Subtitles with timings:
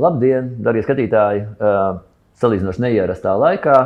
[0.00, 1.42] Labdien, darbie skatītāji!
[2.40, 3.76] Salīdzinoši neierastā laikā.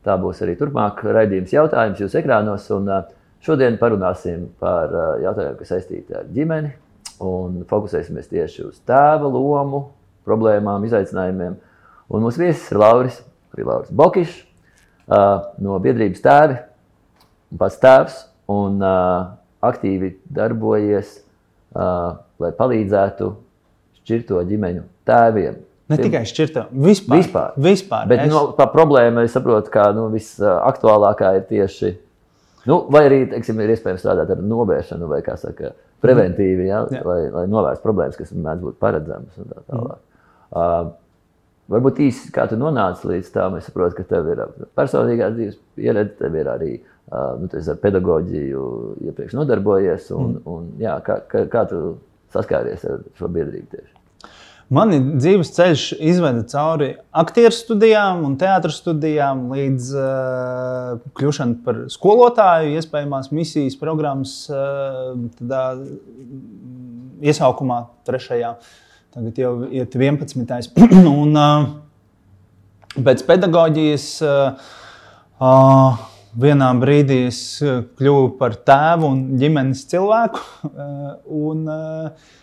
[0.00, 2.64] Tā būs arī turpmāk raidījums jautājums jūsu ekrānos.
[2.72, 2.86] Un,
[3.44, 6.70] šodien parunāsim par jautājumiem, kas saistīti ar ģimeni.
[7.20, 9.82] Un fokusēsimies tieši uz tēva lomu,
[10.24, 11.58] problēmām, izaicinājumiem.
[12.08, 13.18] Un mūsu viesis ir Lauris,
[13.60, 14.38] Lauris Bokišs
[15.60, 16.56] no biedrības tēvi,
[17.60, 18.16] pats tēvs
[18.48, 21.18] un aktīvi darbojies,
[21.76, 23.28] lai palīdzētu
[24.00, 25.58] šķirto ģimeņu tēviem.
[25.90, 27.18] Ne Tiem, tikai šķirta, vispār.
[27.18, 27.54] vispār.
[27.58, 28.30] vispār Bet es...
[28.30, 31.96] no, tā problēma, es saprotu, ka nu, visaktuālākā ir tieši.
[32.70, 35.72] Nu, vai arī teiksim, ir iespējams strādāt ar novēršanu, vai kā saka,
[36.04, 37.02] preventīvi, ja, Jā.
[37.06, 39.36] lai, lai novērstu problēmas, kas mēdz būt paredzamas.
[39.40, 40.00] Tā tālāk.
[40.00, 40.06] Mm.
[40.50, 40.92] Uh,
[41.74, 44.44] varbūt īsi kā tu nonāci līdz tam, es saprotu, ka tev ir
[44.78, 48.66] personīgā dzīves pieredze, tev ir arī uh, nu, ar pedagoģiju
[49.10, 50.10] iepriekš nodarbojies.
[50.16, 50.44] Un, mm.
[50.54, 51.82] un, jā, kā, kā, kā tu
[52.34, 53.99] saskāries ar šo biedrību tieši?
[54.70, 62.76] Mani dzīves ceļš izveda cauri aktieru studijām un teātros studijām līdz uh, kļūšanai par skolotāju,
[62.78, 65.64] iespējamās misijas programmas uh, tādā,
[67.18, 68.52] iesaukumā, trešajā.
[69.16, 71.10] Tagad jau ir 11.
[71.10, 71.66] un, uh,
[72.94, 74.68] pēc pedagoģijas uh,
[75.42, 76.04] uh,
[76.38, 77.40] vienā brīdī es
[77.98, 80.46] kļuvu par tēvu un ģimenes cilvēku.
[80.70, 81.10] Uh,
[81.50, 82.38] un, uh,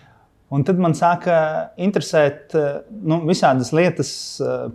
[0.55, 1.37] Un tad man sāka
[1.83, 4.69] interesēt eh, nu, visādas lietas, eh,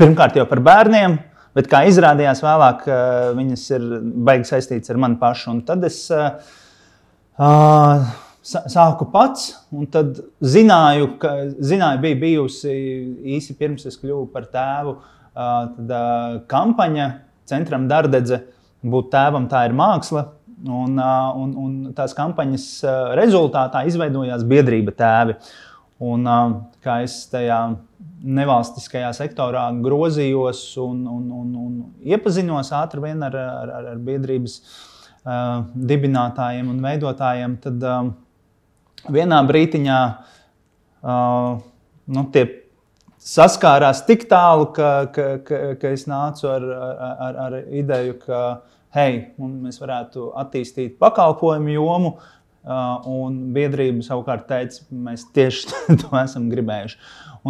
[0.00, 1.18] pirmkārt jau par bērniem,
[1.52, 3.84] bet kā izrādījās vēlāk, eh, viņas ir
[4.28, 5.50] baigi saistītas ar mani pašu.
[5.52, 6.30] Un tad es uh,
[8.42, 12.72] sāku pats, un tad zināju, ka zināju, bija bijusi
[13.36, 15.44] īsi pirms es kļuvu par tēvu, uh,
[15.76, 17.12] tad, uh, kampaņa
[17.48, 18.40] centram Dārdedze.
[18.82, 20.24] Būt tēvam, tā ir māksla,
[20.62, 22.64] Un, un, un tās kampaņas
[23.18, 25.34] rezultātā izveidojās biedrība tēvi.
[26.02, 26.28] Un,
[26.82, 27.58] kā es tajā
[28.22, 31.74] nevalstiskajā sektorā grozījos un, un, un, un
[32.06, 38.10] iepazinos ātri vien ar, ar, ar biedrības uh, dibinātājiem un veidotājiem, tad uh,
[39.10, 41.62] vienā brīdiņā uh,
[42.14, 42.46] nu, tie
[43.22, 46.68] saskārās tik tālu, ka, ka, ka, ka es nācu ar,
[47.28, 48.42] ar, ar ideju, ka
[48.96, 52.14] hei, mēs varētu attīstīt pakalpojumu jomu.
[52.62, 55.72] Uh, un biedrība savukārt teica, mēs tieši
[56.04, 56.98] to esam gribējuši.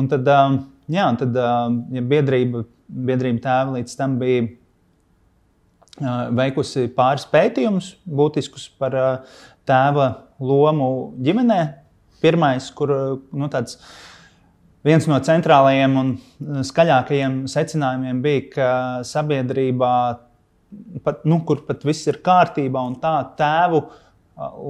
[0.00, 0.54] Un tad, uh,
[0.88, 4.46] jā, tad uh, ja biedrība, biedrība tēva līdz tam bija
[6.32, 8.94] veikusi pāris pētījumus, būtiskus par
[9.68, 10.06] tēva
[10.40, 11.60] lomu ģimenē.
[12.22, 12.92] Pirmais, kur
[13.34, 13.76] nu, tāds,
[14.86, 16.12] viens no centrālajiem un
[16.64, 18.68] skaļākajiem secinājumiem bija, ka
[19.06, 19.92] sabiedrībā
[21.04, 23.82] pat, nu, kur pat viss ir kārtībā un tā tēvu.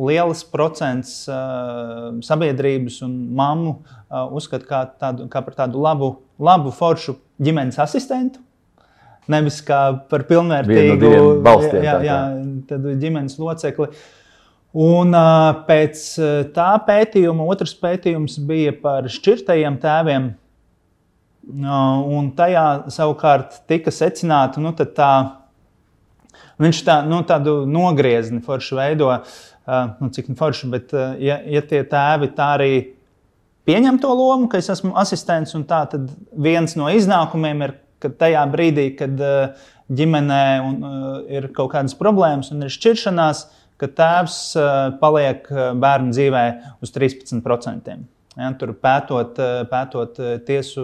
[0.09, 6.09] Liels procents uh, sabiedrības un mammu uh, uzskata kā, tādu, kā par tādu labu,
[6.43, 8.43] labu foršu ģimenes asistentu.
[9.31, 12.19] Nevis kā par pilnvērtīgu no balstiem, jā, jā,
[12.67, 13.87] jā, ģimenes locekli.
[14.83, 16.03] Un uh, pēc
[16.57, 20.33] tā pētījuma otrs pētījums bija par šķirtajiem tēviem.
[21.63, 25.13] Un tajā savukārt tika secināta nu, tā
[26.63, 31.41] Viņš tā, nu, tādu nogriezni foršu veido, uh, nu, cik nu forši, bet uh, ja,
[31.43, 32.73] ja tie tēvi tā arī
[33.69, 38.11] pieņem to lomu, ka es esmu asistents, un tā, tad viens no iznākumiem ir, ka
[38.19, 43.45] tajā brīdī, kad uh, ģimenē un, uh, ir kaut kādas problēmas un ir šķiršanās,
[43.83, 45.47] ka tēvs uh, paliek
[45.83, 46.45] bērnu dzīvē
[46.85, 48.03] uz 13%.
[48.33, 50.83] Ja, tur pētot, eh, pētot eh, tiesu,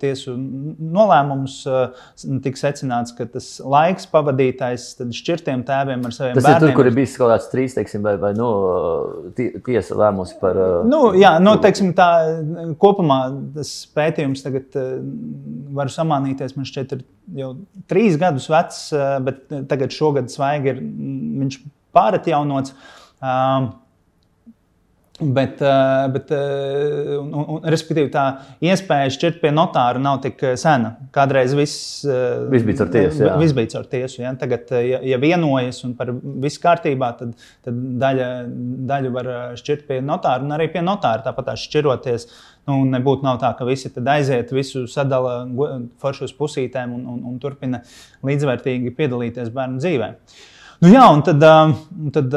[0.00, 2.00] tiesu nolēmumus, eh,
[2.42, 6.58] tika secināts, ka tas laiks pavadītais šķirtiem tēviem ar saviem tas bērniem.
[6.58, 8.50] Tas ir tur, kur ir bijis kaut kāds strīds, teiksim, vai, vai nu,
[9.38, 10.58] tiesa lēmusi par.
[10.90, 12.10] Nu, jā, nu, teiksim, tā,
[12.82, 13.20] kopumā
[13.54, 14.82] tas pētījums tagad
[15.78, 16.58] var samānīties.
[16.58, 17.54] Man šķiet, ir jau
[17.86, 18.84] trīs gadus vecs,
[19.22, 21.62] bet tagad šogad svaigi ir viņš
[21.94, 22.74] pāratjaunots.
[23.22, 23.70] Um,
[25.20, 28.24] Bet, eh, bet eh, un, un, respektīvi, tā
[28.60, 30.90] iespēja šķirt pie notāra nav tik eh, sena.
[31.14, 32.02] Kādreiz viss,
[32.52, 33.22] viss bija caur tiesu.
[33.24, 33.36] Jā.
[33.40, 34.34] Viss bija caur tiesu ja?
[34.36, 37.32] Tagad, ja, ja vienojas un par visu kārtībā, tad,
[37.64, 38.26] tad daļa,
[38.90, 41.24] daļu var šķirt pie notāra un arī pie notāra.
[41.24, 42.28] Tāpat tā šķiroties,
[42.68, 45.38] nu, nebūtu tā, ka visi aiziet, visu sadala
[46.02, 47.80] foršos pusītēm un, un, un turpina
[48.26, 50.20] līdzvērtīgi piedalīties bērnu dzīvēm.
[50.82, 51.42] Nu, jā, un tad,
[52.12, 52.34] tad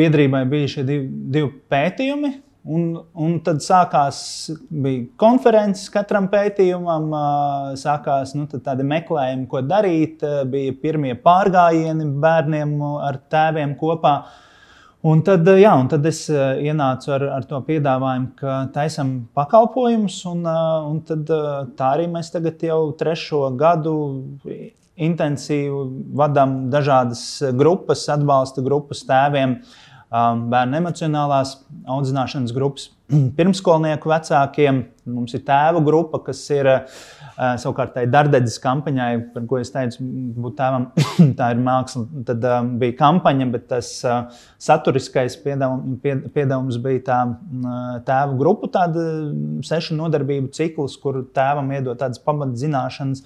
[0.00, 2.34] biedrībai bija šie divi, divi pētījumi.
[2.68, 4.18] Un, un tad sākās
[5.20, 7.06] konferences katram pētījumam,
[7.80, 10.24] sākās nu, tādi meklējumi, ko darīt.
[10.52, 14.18] Bija pirmie pārgājieni bērniem ar tēviem kopā.
[15.08, 20.42] Un tad, jā, un tad es ienācu ar, ar to piedāvājumu, ka taisam pakalpojumus, un,
[20.48, 21.30] un tad,
[21.78, 23.94] tā arī mēs tagad jau trešo gadu
[25.06, 25.82] intensīvi
[26.18, 27.22] vadām dažādas
[27.58, 29.58] grupas, atbalsta grupas tēviem,
[30.08, 32.88] bērnu emocionālās audzināšanas grupas,
[33.38, 34.84] pirmskolnieku vecākiem.
[35.08, 36.68] Mums ir tēva grupa, kas ir
[37.38, 40.02] Eh, savukārt, tai darbdedzes kampaņai, par ko es teicu,
[40.42, 40.88] būt tēvam,
[41.38, 42.00] tā ir māksla.
[42.26, 48.34] Tad um, bija kampaņa, bet tas uh, saturiskais piedāvājums, pied, piedāvājums bija tā uh, tēva
[48.40, 49.04] grupu, tāda
[49.68, 53.22] sešu nodarbību cikls, kur tēvam iedod tādas pamatzināšanas.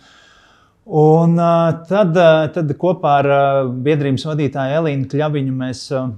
[0.85, 6.09] Un uh, tad, uh, tad kopā ar uh, biedrības vadītāju Elīnu Kļaviņu mēs, uh,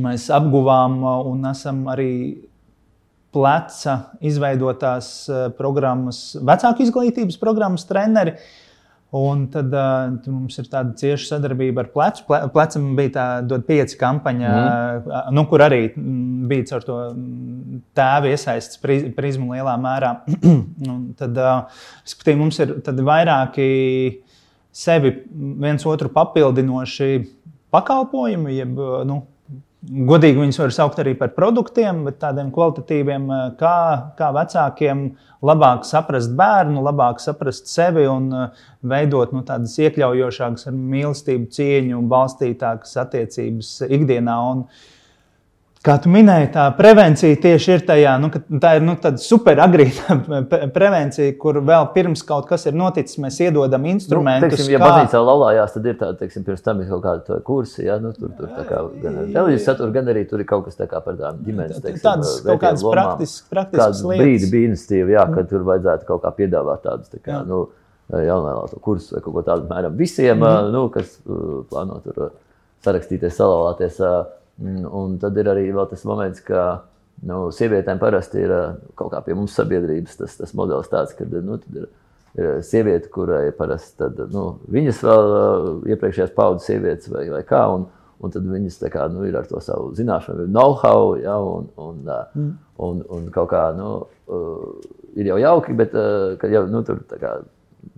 [0.00, 2.12] mēs apguvām uh, un esam arī
[3.36, 5.10] pleca izveidotās
[5.58, 8.32] programmas, vecāku izglītības programmas treneri.
[9.14, 12.24] Un tad uh, mums ir tāda cieša sadarbība ar plecu.
[12.26, 15.28] Ple, plecam bija tāda pieci kampaņa, mm.
[15.36, 15.80] nu, kur arī
[16.50, 16.96] bija caur to
[17.96, 20.10] tēva iesaistas prizmu lielā mērā.
[21.20, 22.74] tad, uh, skatīju, mums ir
[23.06, 23.70] vairāki
[24.76, 25.14] sevi
[25.62, 27.12] viens otru papildinoši
[27.72, 28.74] pakalpojumi, jeb
[29.06, 29.22] nu,
[29.86, 33.76] Godīgi viņus var saukt arī par produktiem, bet tādiem kvalitatīviem, eh, kā,
[34.18, 35.04] kā vecākiem
[35.46, 42.02] labāk saprast bērnu, labāk saprast sevi un eh, veidot nu, tādas iekļaujošākas, ar mīlestību, cieņu
[42.10, 44.36] balstītākas attiecības ikdienā.
[44.50, 44.95] Un, uh,
[45.86, 48.30] Kā tu minēji, tā prevencija tieši ir tajā, nu,
[48.62, 50.16] tā ir nu, superagrīna
[50.76, 54.48] prevencija, kur vēl pirms kaut kas ir noticis, mēs iedodam nu, instrumentus.
[54.48, 54.88] Nu, teiksim, ja kā...
[54.88, 58.32] baznīcā laulājās, tad ir tāda, teiksim, pirms tam ir kaut kāda kursa, ja, nu, tur,
[58.34, 61.38] tur kā, gan televīzijas satura, gan arī tur ir kaut kas tā kā par tādām
[61.46, 64.22] ģimenes, teiksim, tādas kaut kādas praktiskas, praktiskas lietas.
[64.24, 67.44] brīdi bija iniciatīva, jā, kad tur vajadzētu kaut kā piedāvāt tādus, tā kā, jā.
[67.46, 67.62] nu,
[68.10, 70.72] jaunvēlēto kursus vai kaut ko tādu, mēram, visiem, mm.
[70.74, 71.14] nu, kas
[71.70, 72.32] plāno tur
[72.82, 74.02] sarakstīties, salauzties.
[74.02, 76.86] Mm, un tad ir arī tas moments, ka
[77.26, 78.54] nu, sievietēm parasti ir
[78.96, 81.88] kaut kā pie mums sabiedrības tas, tas modelis tāds, ka nu, ir,
[82.36, 85.28] ir sieviete, kurai parasti tad, nu, viņas vēl
[85.92, 87.66] iepriekšējās paudzes sievietes vai, vai kā.
[87.74, 91.98] Un, Un tad viņas kā, nu, ir ar to savu zināšanu, know-how, ja, un, un,
[92.08, 92.46] mm.
[92.80, 93.90] un, un kaut kā nu,
[95.20, 95.92] ir jau jauki, bet
[96.40, 97.02] kad jau nu, tur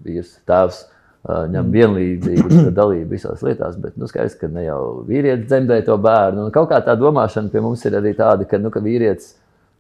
[0.03, 1.73] bija tēvs, uh, ņem mm.
[1.75, 6.47] vienlīdzīgu dalību visās lietās, bet nu, skaidrs, ka ne jau vīrietis dzemdē to bērnu.
[6.47, 9.35] Un kaut kā tā domāšana pie mums ir arī tāda, ka, nu, ka vīrietis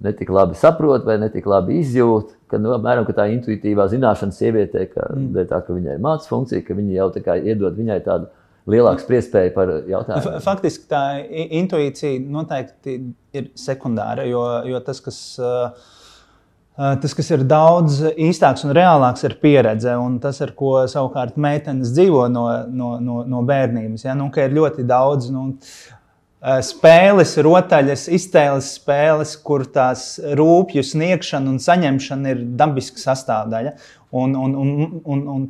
[0.05, 4.89] netik labi saprot vai netik labi izjūt, ka, nu, apmēram, ka tā intuitīvā zināšana sievietē,
[4.93, 5.47] ka, mm.
[5.51, 8.31] tā, ka viņai ir mācības funkcija, ka viņa jau tā kā iedod viņai tādu
[8.69, 10.41] lielāku spriedzēju par jautājumu.
[10.45, 11.05] Faktiski tā
[11.63, 12.99] intuīcija noteikti
[13.39, 15.23] ir sekundāra, jo, jo tas, kas.
[15.41, 15.95] Uh,
[16.79, 19.97] tas, kas ir daudz īstāks un reālāks, ir pieredze.
[19.99, 24.15] Un tas, ar ko savukārt meitenes dzīvo no, no, no, no bērnības, ja?
[24.19, 31.59] nu, ir ļoti daudz nu, eh, spēles, rotaļas, iztēles spēles, kur tās rūpju sniegšana un
[31.63, 33.75] saņemšana ir dabiska sastāvdaļa.
[34.19, 35.49] Un, un, un, un, un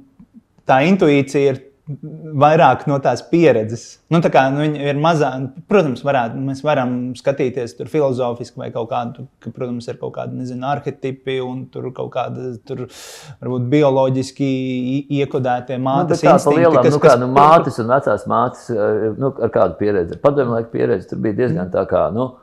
[0.69, 3.85] tā intuīcija ir vairāk no tās pieredzes.
[4.13, 5.31] Nu, tā kā nu, ir mazā,
[5.71, 10.37] protams, varētu, mēs varam skatīties tur filozofiski vai kaut kādu, ka, protams, ir kaut kādi,
[10.43, 12.85] nezinu, arhetipi un tur kaut kāda, tur
[13.41, 14.51] varbūt bioloģiski
[15.21, 16.67] iekodētie nu, mātes nu, instinkti.
[16.67, 20.21] Lielām, kas, nu, kā, nu, mātes un vecās mātes, eh, nu, ar kādu pieredzi.
[20.25, 22.35] Padomju laika pieredze tur bija diezgan tā kā, nu,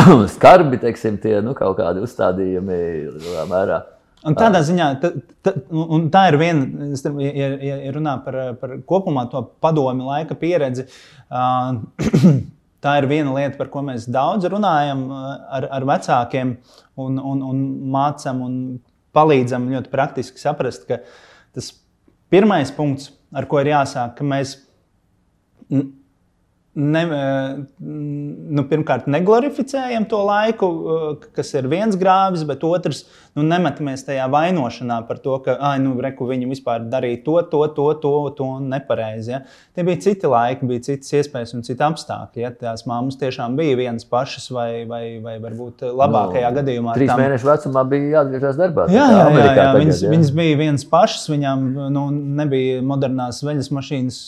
[0.36, 2.78] skarbi, teiksim, tie, nu, kaut kādi uzstādījumi
[3.10, 3.82] lielā mērā.
[4.24, 5.10] Un tādā ziņā ta,
[5.44, 5.52] ta,
[6.14, 6.88] tā ir viena,
[7.20, 10.86] ja, ja runā par, par kopumā to padomi laika pieredzi.
[12.84, 16.50] Tā ir viena lieta, par ko mēs daudz runājam ar, ar vecākiem
[17.00, 17.62] un, un, un
[17.94, 18.58] mācām un
[19.16, 20.98] palīdzam ļoti praktiski saprast, ka
[21.56, 21.70] tas
[22.32, 24.58] pirmais punkts, ar ko ir jāsāk, ka mēs
[26.74, 27.02] ne,
[27.78, 30.70] nu, pirmkārt neglorificējam to laiku,
[31.36, 33.04] kas ir viens grāvis, bet otrs
[33.34, 37.62] nu, nemetamies tajā vainošanā par to, ka ah, nu, reku, viņi vispār darīja to, to,
[37.76, 39.34] to, to, to nepareizi.
[39.34, 39.40] Ja?
[39.74, 42.44] Tie bija citi laiki, bija citas iespējas un citi apstākļi.
[42.44, 42.52] Ja?
[42.58, 46.96] Tās māmas tiešām bija vienas pašas, vai, vai, vai varbūt labākajā no, gadījumā.
[46.98, 47.22] Trīs tam...
[47.22, 48.88] mēnešu vecumā bija jāatgriežas darbā.
[48.94, 49.48] Jā, jā, jā, jā.
[49.50, 50.12] Tagad, viņas, jā.
[50.14, 52.04] viņas bija vienas pašas, viņām nu,
[52.42, 54.20] nebija modernās veļas mašīnas,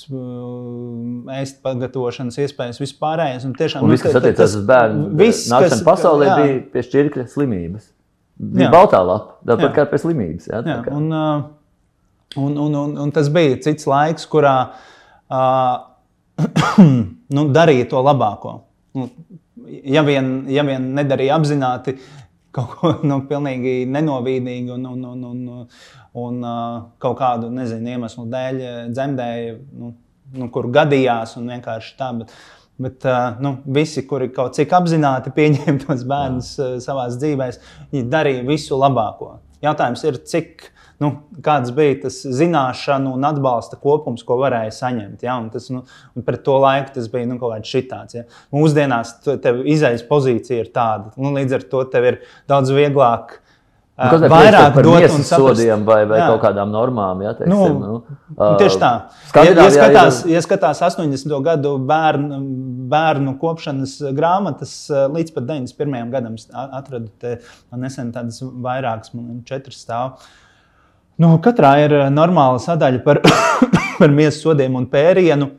[1.36, 3.46] ēst pagatavošanas iespējas vispārējais.
[3.48, 6.36] Un tiešām, un viss, kas attiecas uz bērnu, viss, nākšanu kas, pasaulē, jā.
[6.42, 7.90] bija pie šķirkļa slimības.
[8.36, 10.50] Bija baltā lapa, tāpat kā pēc slimības.
[10.50, 11.08] Jā, jā, un,
[12.36, 14.54] un, un, un, un tas bija cits laiks, kurā
[15.32, 15.74] uh,
[17.36, 18.58] nu, darīja to labāko.
[18.96, 19.08] Nu,
[19.82, 21.96] ja, vien, ja vien nedarīja apzināti
[22.56, 25.68] kaut ko nu, pilnīgi nenovīdīgu un, un, un, un,
[26.16, 28.60] un uh, kaut kādu nezinu, iemeslu dēļ
[28.92, 29.92] dzemdēja, nu,
[30.34, 32.12] nu, kur gadījās un vienkārši tā.
[32.20, 32.36] Bet,
[32.76, 33.06] Bet
[33.40, 36.50] nu, visi, kuri kaut cik apzināti pieņēma tos bērnus
[36.84, 37.46] savā dzīvē,
[37.88, 39.30] viņi darīja visu labāko.
[39.64, 40.66] Jautājums ir, cik
[41.02, 41.10] nu,
[41.44, 45.24] kāds bija tas zināšanu un atbalsta kopums, ko varēja saņemt.
[45.26, 45.38] Ja?
[45.40, 45.82] Un tas, nu,
[46.16, 48.18] un pret to laiku tas bija nu, kaut kāds šitāds.
[48.18, 48.26] Ja?
[48.54, 53.38] Mūsdienās tev izējas pozīcija ir tāda, nu, līdz ar to tev ir daudz vieglāk.
[53.96, 56.26] Nu, vairāk dot un sodiem vai, vai jā.
[56.28, 57.22] kaut kādām normām.
[57.24, 58.90] Ja, teiksim, nu, nu, uh, tieši tā.
[59.32, 60.34] Ja, ja, skatās, ir...
[60.34, 61.32] ja skatās 80.
[61.46, 62.40] gadu bērnu,
[62.92, 66.10] bērnu kopšanas grāmatas, līdz pat 91.
[66.12, 66.36] gadam
[66.66, 67.38] atradu te,
[67.72, 70.28] nesen tādas vairākas, man četras stāvus
[71.22, 73.22] Nu, katrā ir normāla sadaļa par,
[74.00, 75.54] par miesas sodiem un pērienu.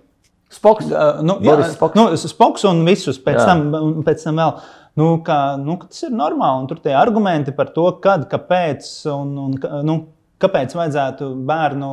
[0.54, 1.98] Spoks, uh, nu, jā, spoks.
[1.98, 3.48] Nu, spoks un visus pēc jā.
[3.50, 4.54] tam, pēc tam vēl.
[4.98, 9.36] Nu, kā, nu, tas ir normāli, un tur tie argumenti par to, kad, kāpēc, un,
[9.44, 9.98] un, nu,
[10.42, 11.92] kāpēc vajadzētu bērnu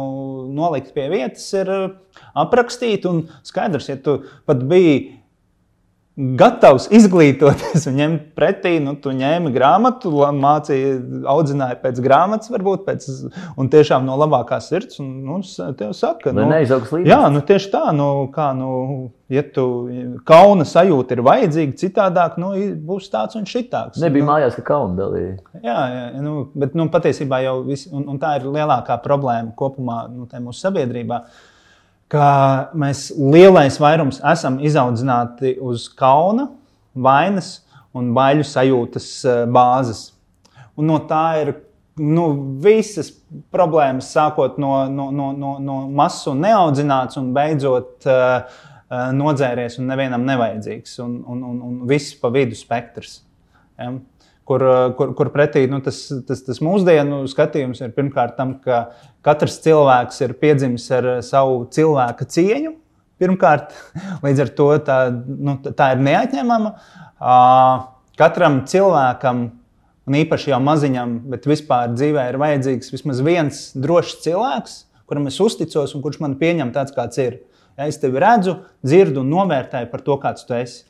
[0.57, 1.71] nolikt pie vietas, ir
[2.41, 3.11] aprakstīti.
[3.11, 4.19] Un skaidrs, ja tu
[4.49, 4.97] pat biji
[6.15, 8.77] gatavs izglītoties un ņemt pretī.
[8.83, 10.93] Nu, tu ņēmi grāmatu, mācīji,
[11.31, 13.07] audzināji pēc grāmatas, varbūt pēc,
[13.59, 15.01] un tiešām no labākās sirds.
[15.03, 15.41] Un, nu,
[15.79, 16.47] tev saka, nu,
[16.95, 17.11] līdzi.
[17.11, 18.75] Jā, nu, tieši tā, nu, kā, nu,
[19.33, 19.65] ja tu
[20.29, 22.53] kauna sajūta ir vajadzīga, citādāk nu,
[22.87, 23.99] būs tāds un šitāds.
[24.03, 25.35] Nebija nu, mājās, ka kauna dalīja.
[25.65, 30.05] Jā, jā nu, bet nu, patiesībā jau viss, un, un tā ir lielākā problēma kopumā
[30.13, 31.25] nu, mūsu sabiedrībā.
[31.25, 31.51] Uh,
[32.13, 32.29] ka
[32.79, 36.49] mēs lielais vairums esam izaudzināti uz kauna,
[36.95, 37.59] vainas
[37.95, 40.09] un baiļu sajūtas eh, bāzes.
[40.79, 41.55] Un no tā ir
[42.01, 42.27] nu,
[42.63, 43.13] visas
[43.55, 48.65] problēmas, sākot no, no, no, no, no masu neaudzināts un beidzot uh,
[49.15, 50.97] nodzēries un nevienam nevajadzīgs.
[51.05, 53.21] Un, un, un, un viss pa vidu spektrs.
[53.79, 53.93] Ja?
[54.49, 55.99] Kur, eh, kur, kur pretī nu, tas,
[56.29, 58.87] tas, tas mūsdienu skatījums ir pirmkārt tam, ka
[59.25, 62.77] katrs cilvēks ir piedzimis ar savu cilvēka cieņu.
[63.23, 63.75] Pirmkārt,
[64.27, 66.75] līdz ar to tā, nu, tā ir neatņemama.
[68.19, 69.45] Katram cilvēkam,
[70.05, 74.77] un īpaši jau maziņam, bet vispār dzīvē ir vajadzīgs vismaz viens drošs cilvēks,
[75.09, 77.41] kuram es uzticos un kurš man pieņem tāds, kāds ir.
[77.79, 80.85] Ja es tevi redzu, dzirdu un novērtēju par to, kāds tu esi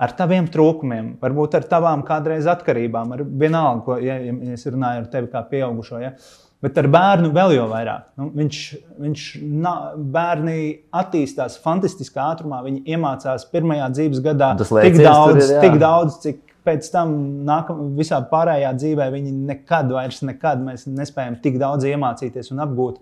[0.00, 5.04] ar taviem trūkumiem, varbūt ar tavām kādreiz atkarībām, ar vienalga, ko, ja, ja es runāju
[5.04, 6.00] ar tevi kā pieaugušo.
[6.02, 6.14] Ja,
[6.60, 8.10] Bet ar bērnu vēl jau vairāk.
[8.20, 8.56] Nu, viņš,
[9.00, 9.22] viņš
[9.64, 9.70] na,
[10.12, 10.56] bērni
[10.92, 12.58] attīstās fantastiskā ātrumā.
[12.66, 15.62] Viņi iemācās pirmajā dzīves gadā tik daudz, ir, jā.
[15.64, 17.14] tik daudz, cik pēc tam
[17.48, 23.00] nākam, visā pārējā dzīvē viņi nekad vairs nekad nespējam tik daudz iemācīties un apgūt.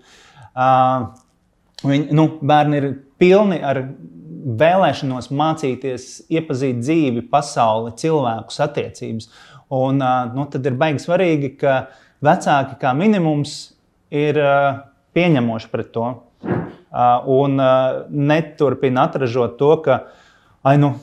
[0.55, 1.09] Uh,
[1.83, 2.89] viņi, nu, bērni ir
[3.19, 3.83] pilni ar
[4.59, 9.31] vēlēšanos mācīties, iepazīt dzīvi, pasauli, cilvēkus, attiecības.
[9.75, 10.01] Un,
[10.35, 11.75] nu, tad ir baigi svarīgi, ka
[12.25, 13.59] vecāki kā minimums
[14.15, 14.41] ir
[15.17, 16.13] pieņemoši pret to.
[17.39, 17.59] Un
[18.31, 20.01] neturpina atražot to, ka,
[20.65, 20.95] ai, nu,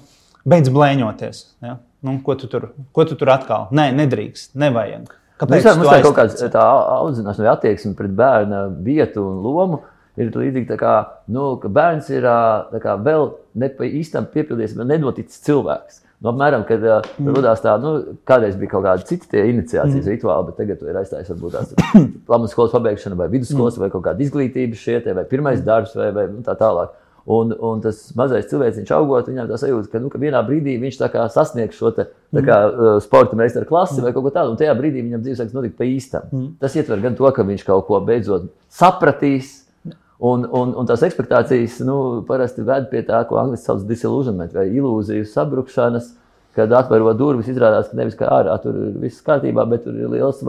[0.48, 1.44] beidz blēņoties.
[1.66, 1.78] Ja?
[2.06, 3.70] Nu, ko, tu tur, ko tu tur atkal?
[3.76, 5.14] Nē, nedrīkst, nevajag.
[5.42, 5.66] Kāpēc?
[5.76, 6.64] Mums ir kaut kāda
[7.02, 9.82] audzināšana vai attieksme pret bērna vietu un lomu
[10.20, 10.96] ir līdzīgi, kā,
[11.32, 12.26] nu, ka bērns ir
[12.82, 13.30] kā, vēl
[13.62, 16.02] ne pa īstam piepildījies, vēl nenoticis cilvēks.
[16.24, 17.34] Nu, apmēram, kad uh, mm.
[17.36, 17.92] radās tā, nu,
[18.28, 20.12] kādreiz bija kaut kāda cita iniciācijas mm.
[20.14, 21.74] rituāli, bet tagad ir aizstājis varbūt tās
[22.28, 23.84] plānu skolas pabeigšana, vai vidusskolas, mm.
[23.84, 25.66] vai kaut kāda izglītība šie, vai pirmais mm.
[25.68, 26.96] darbs, vai, vai tā tālāk.
[27.36, 30.76] Un, un tas mazais cilvēks, viņš augot, viņam tā sajūta, ka, nu, ka vienā brīdī
[30.82, 31.00] viņš
[31.34, 32.06] sasniegs šo te,
[32.38, 34.06] kā, uh, sporta meistaru klasi mm.
[34.06, 36.30] vai kaut ko tādu, un tajā brīdī viņam dzīves sāks notikt pa īstam.
[36.30, 36.52] Mm.
[36.62, 39.65] Tas ietver gan to, ka viņš kaut ko beidzot sapratīs,
[40.24, 44.46] Un, un, un tās expectācijas nu, parasti ved pie tā, ko angļuiski sauc par disilūziju
[44.56, 46.14] vai ilūziju sabrukšanas.
[46.56, 50.08] Kad atverot durvis, izrādās, ka nevis kā ārā tur ir viss kārtībā, bet tur ir
[50.14, 50.40] liels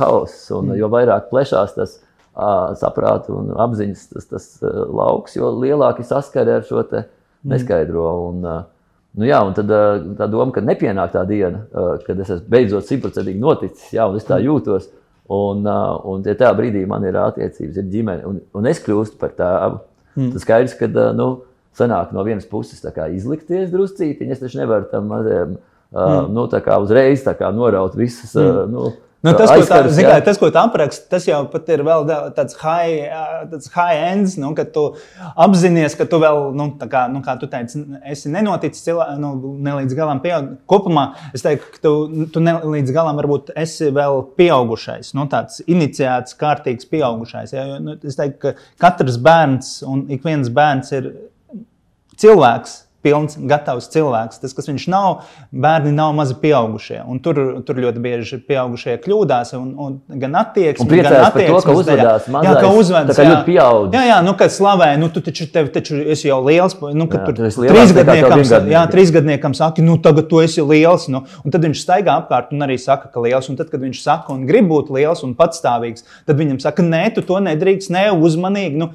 [0.00, 0.48] haoss.
[0.50, 0.78] Un mm.
[0.80, 6.56] jo vairāk plešās tas uh, saprāta un apziņas tas, tas uh, lauks, jo lielāki saskari
[6.56, 7.06] ar šo mm.
[7.54, 8.12] neskaidro.
[8.28, 8.62] Un, uh,
[9.12, 12.48] Nu jā, un tad uh, tā doma, ka nepienāk tā diena, uh, kad es esmu
[12.48, 14.46] beidzot simtprocentīgi noticis, jā, un es tā mm.
[14.46, 14.86] jūtos.
[14.88, 15.01] Mm
[15.32, 19.16] Un, uh, un ja tajā brīdī man ir attiecības ar ģimeni, un, un es kļūstu
[19.20, 19.78] par tēvu,
[20.16, 20.32] mm.
[20.34, 21.28] tad skaidrs, ka uh, nu,
[21.78, 22.82] sanāk no vienas puses
[23.14, 24.34] izlikties druscītiņi.
[24.34, 26.34] Es taču nevaru tam mazajam uh, mm.
[26.36, 26.46] nu,
[26.84, 27.24] uzreiz
[27.56, 28.34] noraut visas.
[28.36, 28.74] Mm.
[28.74, 32.56] Nu, Nu, tas, ko tā, zikā, tas, ko tā apraksta, tas jau ir vēl tāds
[32.58, 33.04] high,
[33.52, 34.82] tāds high ends, nu, kad tu
[35.44, 39.30] apzinājies, ka tu vēl, nu, kā, nu, kā tu teici, esi nenoticis cilvē, nu,
[39.62, 40.50] ne līdz galam pieaug.
[40.66, 41.94] Kopumā es teiktu, ka tu,
[42.34, 47.54] tu ne līdz galam varbūt esi vēl pieaugušais, nu, tāds iniciēts, kārtīgs pieaugušais.
[47.54, 47.68] Ja?
[47.78, 48.56] Nu, es teiktu, ka
[48.88, 51.12] katrs bērns un ik viens bērns ir
[52.18, 54.40] cilvēks pilns, gatavs cilvēks.
[54.42, 57.00] Tas, kas viņš nav, bērni nav mazi pieaugušie.
[57.08, 59.52] Un tur, tur ļoti bieži pieaugušie kļūdās.
[59.58, 63.46] Un, un gan attieksme, gan attieksme, ka uzvedās mazais, jā, ka uzvedas, tā kā ļoti
[63.50, 63.96] pieaudzis.
[63.98, 66.78] Jā, jā, nu, kad slavē, nu, tu taču, tev, taču esi jau liels.
[66.94, 71.08] Nu, kad Jā, tur trīsgadniekam, jā, trīsgadniekam saka, nu, tagad tu esi liels.
[71.12, 73.50] Nu, un tad viņš staigā apkārt un arī saka, ka liels.
[73.52, 77.08] Un tad, kad viņš saka un grib būt liels un patstāvīgs, tad viņam saka, nē,
[77.16, 78.78] tu to nedrīkst, ne uzmanīgi.
[78.78, 78.92] Nu,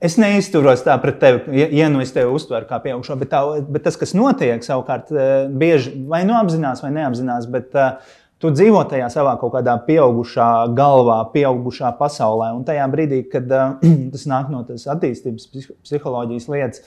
[0.00, 3.42] Es neizturos tā pret tevi, ja, ja nu es tevi uztveru kā pieaugušo, bet, tā,
[3.68, 8.48] bet tas, kas notiek, savukārt, eh, bieži vai nu apzinās, vai neapzinās, bet uh, tu
[8.54, 12.54] dzīvo tajā savā kaut kādā pieaugušā galvā, pieaugušā pasaulē.
[12.56, 13.76] Un tajā brīdī, kad uh,
[14.14, 16.84] tas nāk no tās attīstības, psih- psiholoģijas lietas,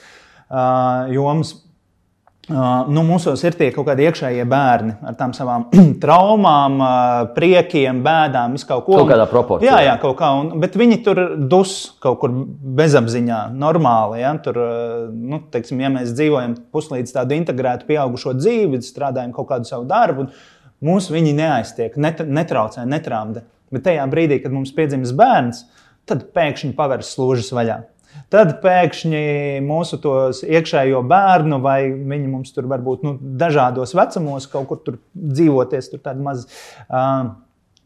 [0.49, 1.53] uh, jomas,
[2.51, 5.69] nu, mūsos ir tie kaut kādi iekšējie bērni ar tām savām
[6.03, 8.97] traumām, uh, priekiem, bēdām, kaut ko.
[8.99, 9.69] Kaut kādā proporcijā.
[9.71, 10.33] Jā, jā, kaut kā.
[10.41, 12.33] Un, bet viņi tur dus kaut kur
[12.79, 14.19] bezapziņā, normāli.
[14.25, 14.33] Ja?
[14.43, 19.71] Tur, uh, nu, teiksim, ja mēs dzīvojam puslīdz tādu integrētu, pieaugušo dzīvi, strādājam kaut kādu
[19.71, 20.27] savu darbu,
[20.83, 23.47] mūs viņi neaiztiek, net, netraucē, netrāmda.
[23.71, 25.63] Bet tajā brīdī, kad mums piedzimst bērns,
[26.11, 27.85] tad pēkšņi paveras slūžas vaļā.
[28.33, 29.23] Tad pēkšņi
[29.65, 29.99] mūsu
[30.49, 36.01] iekšējo bērnu, vai viņi mums tur varbūt nu, dažādos vecumos, kaut kur tur dzīvoties, tur
[36.05, 36.47] tādi mazi,
[36.89, 37.33] uh,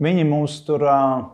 [0.03, 1.25] viņi mūs tur uh,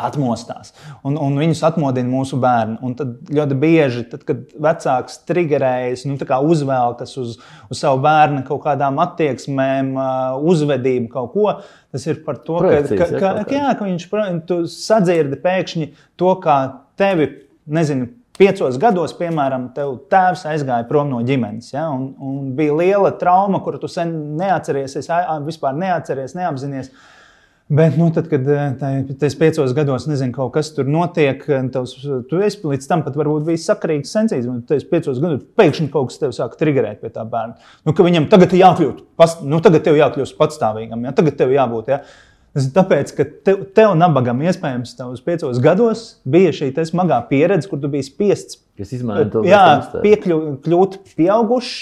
[0.00, 0.72] atmostās.
[1.04, 2.78] Un, un viņus atmodina mūsu bērni.
[2.84, 6.16] Un tad ļoti bieži, tad, kad vecāks triggerējas, nu,
[6.48, 7.36] uzvelkas uz,
[7.68, 9.92] uz savu bērnu kaut kādām attieksmēm,
[10.48, 11.46] uzvedību, kaut ko,
[11.92, 14.08] tas ir par to, ka, ka, ka, jā, ka viņš
[14.48, 16.58] tu sadzirdi pēkšņi to, kā
[17.00, 17.28] tevi,
[17.66, 21.72] nezinu, piecos gados, piemēram, tev tēvs aizgāja prom no ģimenes.
[21.74, 25.10] Ja, un, un bija liela trauma, kuru tu sen neatceries, es
[25.46, 26.92] vispār neatceries, neapzinies.
[27.72, 31.62] Bet, nu, tad, kad eh, tai- tajos piecos gados nezinu, kaut kas tur notiek, eh,
[31.72, 31.94] tavs,
[32.28, 36.10] tu esi līdz tam pat varbūt bijis sakarīgs, sensīgs, un tajos piecos gados pēkšņi kaut
[36.10, 37.56] kas tev sāk triggerēt pie tā bērna.
[37.86, 41.14] Nu, ka viņam tagad ir jākļūt, pas, nu, tagad tev jākļūst patstāvīgam, ja?
[41.16, 41.88] tagad tev jābūt.
[41.94, 42.02] Ja?
[42.52, 47.80] Tāpēc, ka tev, tev nabagam iespējams tavos piecos gados bija šī te smagā pieredze, kur
[47.80, 48.58] tu biji spiests
[50.04, 51.78] piekļūt pieaugušs.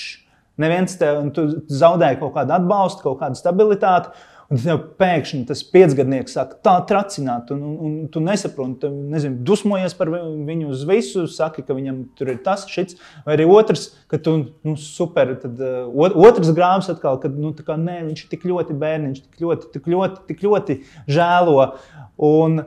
[0.60, 4.12] Neviens te un tu zaudēji kaut kādu atbalstu, kaut kādu stabilitāti.
[4.50, 9.36] Un tev pēkšņi tas piecgadnieks sāk tā tracināt, un, un, un tu nesaproti, tu nezinu,
[9.46, 12.96] dusmojies par vi- viņu uz visu, saki, ka viņam tur ir tas, šis,
[13.28, 14.34] vai arī otrs, ka tu,
[14.66, 18.48] nu, super, tad uh, ot- otrs grāmatas atkal, ka, nu, kā nē, viņš ir tik
[18.50, 21.70] ļoti bērniņš, tik ļoti, tik ļoti, tik ļoti žēlo.
[22.18, 22.62] Un,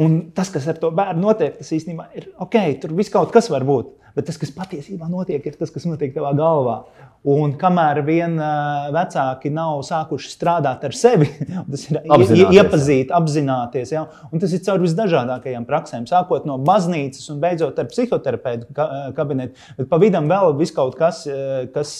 [0.00, 3.50] Un tas, kas ar to bērnu notiek, tas īstenībā ir ok, tur viss kaut kas
[3.52, 3.90] var būt.
[4.16, 6.82] Bet tas, kas patiesībā notiek, ir tas, kas notiek tavā galvā.
[7.22, 8.32] Un kamēr vien
[8.92, 11.28] vecāki nav sākuši strādāt ar sevi,
[11.70, 13.92] tas ir ie- Apzināties, iepazīt, apzināties.
[13.94, 14.02] Ja?
[14.34, 19.54] Un tas ir caur visdažādākajām praksēm, sākot no baznīcas un beidzot ar psihoterapeitu ka- kabinetu.
[19.78, 21.22] Bet pa vidam vēl vis kaut kas,
[21.76, 21.94] kas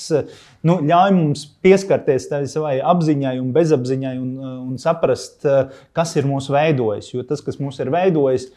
[0.66, 4.35] nu, ļauj mums pieskarties savai apziņai un bezapziņai un,
[4.72, 5.46] un saprast,
[5.94, 7.12] kas ir mūsu veidojis.
[7.14, 8.51] Jo tas, kas mūs ir veidojis,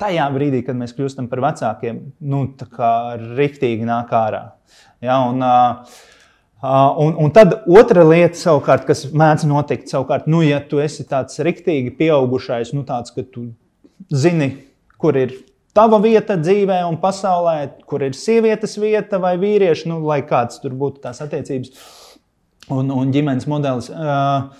[0.00, 4.42] tajā brīdī, kad mēs kļūstam par vecākiem, nu, tā kā riktīgi nāk ārā.
[5.04, 5.42] Ja, un,
[7.04, 11.40] un, un tad otra lieta, savukārt, kas mēdz notikt, savukārt, nu, ja tu esi tāds
[11.44, 13.50] riktīgi pieaugušais, nu, tāds, ka tu
[14.12, 14.50] zini,
[15.00, 15.34] kur ir
[15.74, 20.76] tava vieta dzīvē un pasaulē, kur ir sievietes vieta vai vīrieša, nu, lai kāds tur
[20.78, 21.74] būtu tās attiecības
[22.72, 23.90] un, un ģimenes modelis.
[23.90, 24.52] Uh,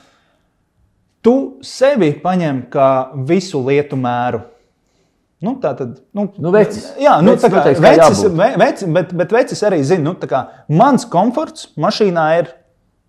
[1.25, 2.91] tu sevi paņem kā
[3.29, 4.43] visu lietu mēru.
[5.43, 6.85] Nu, tā tad, nu, Nu, vecis.
[7.01, 10.13] jā, nu, Vecis tā kā noteiks, kā vecis, ve, vecis, bet, bet vecis arī zina,
[10.13, 12.53] nu, kā mans komforts mašīnā ir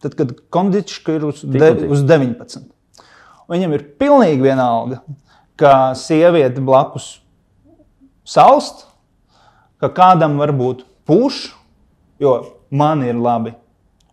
[0.03, 2.65] tad, kad kondička ir uz, de, uz 19.
[2.65, 4.99] Un Viņam ir pilnīgi vienalga,
[5.55, 7.19] ka sieviete blakus
[8.25, 8.87] salst,
[9.79, 11.53] ka kādam var būt pūš,
[12.19, 12.35] jo
[12.73, 13.53] man ir labi.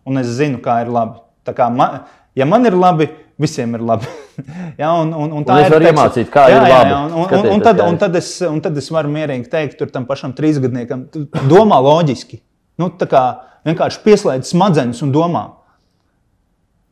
[0.05, 1.19] Un es zinu, kā ir labi.
[1.47, 2.03] Tā kā man,
[2.37, 3.09] ja man ir labi,
[3.41, 4.07] visiem ir labi.
[4.81, 6.91] ja, un, un, un tā Un ir teiksim- iemācīt, kā jā, ir jā, labi.
[6.93, 9.89] jā, un, un, un, tad, un, tad es, un tad es varu mierīgi teikt tur
[9.93, 11.07] tam pašam trīsgadniekam,
[11.49, 12.41] domā loģiski.
[12.81, 13.23] Nu, tā kā
[13.67, 15.43] vienkārši pieslēdz smadzenes un domā.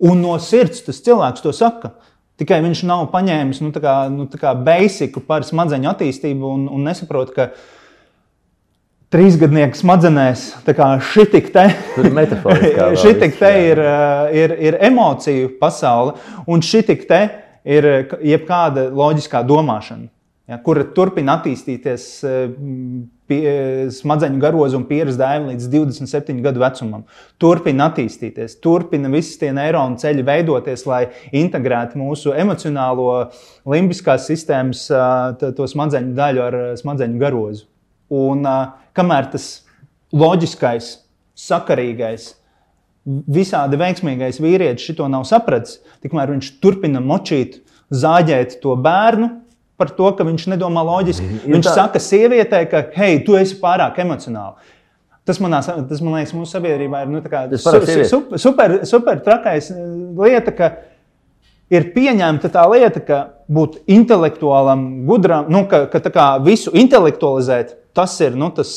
[0.01, 1.93] Un no sirds tas cilvēks to saka.
[2.41, 6.63] Tikai viņš nav paņēmis nu, tā kā, nu, tā kā basiku par smadzeņu attīstību un,
[6.73, 7.51] un nesaprot, ka
[9.11, 10.45] trīsgadnieks smadzenēs
[11.11, 11.67] šī tik te.
[11.95, 16.15] Tur ir metaforiskā vēl Šī tik viss, te ir, uh, ir, ir emociju pasaule,
[16.47, 17.21] un šī tik te
[17.67, 20.07] ir k- jebkāda loģiskā domāšana,
[20.49, 22.45] ja, kura turpina attīstīties uh,
[23.31, 23.41] pie,
[23.95, 27.03] smadzeņu garozu un pieredzi dēļ līdz 27 gadu vecumam.
[27.39, 31.01] Turpina attīstīties, turpina visas tie neironu ceļi veidoties, lai
[31.43, 33.09] integrētu mūsu emocionālo
[33.71, 34.87] limbiskās sistēmas
[35.41, 37.67] to smadzeņu daļu ar smadzeņu garozu.
[38.11, 39.45] Un uh, kamēr tas
[40.11, 40.89] loģiskais,
[41.39, 42.33] sakarīgais,
[43.31, 49.37] visādi veiksmīgais vīrietis šito nav sapratis, tikmēr viņš turpina močīt, zāģēt to bērnu.
[49.81, 51.25] Par to, ka viņš nedomā loģiski.
[51.47, 54.53] Ir Viņš tā- saka sievietei, ka, hei, tu esi pārāk emocionāli.
[55.25, 57.21] Tas, manā, tas man liekas, mūsu sabiedrībā ir nu,
[57.57, 57.63] su-
[58.05, 59.71] super, super, super trakais
[60.17, 60.69] lieta, ka
[61.73, 63.19] ir pieņemta tā lieta, ka
[63.49, 68.71] būt intelektuālam, gudram, nu, ka, ka tā kā visu intelektualizēt, tas ir nu, tas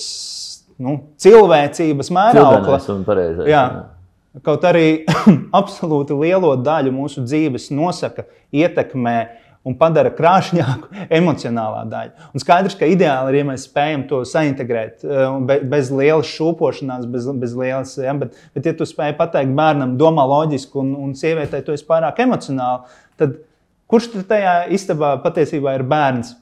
[0.80, 2.88] nu, cilvēcības mērauklis.
[4.44, 5.04] Kaut arī
[5.60, 9.18] absolūti lielo daļu mūsu dzīves nosaka, ietekmē
[9.64, 12.28] un padara krāšņāku emocionālā daļa.
[12.34, 17.06] Un skaidrs, ka ideāli ir, ja mēs spējam to saintegrēt eh, be, bez lielas šūpošanās,
[17.10, 17.96] bez, bez lielas.
[18.02, 21.86] Ja, bet, bet, ja tu spēj pateikt bērnam, domā loģiski, un, un sievietei tu esi
[21.88, 23.38] pārāk emocionāli, tad
[23.90, 26.34] kurš tur tajā istabā patiesībā ir bērns?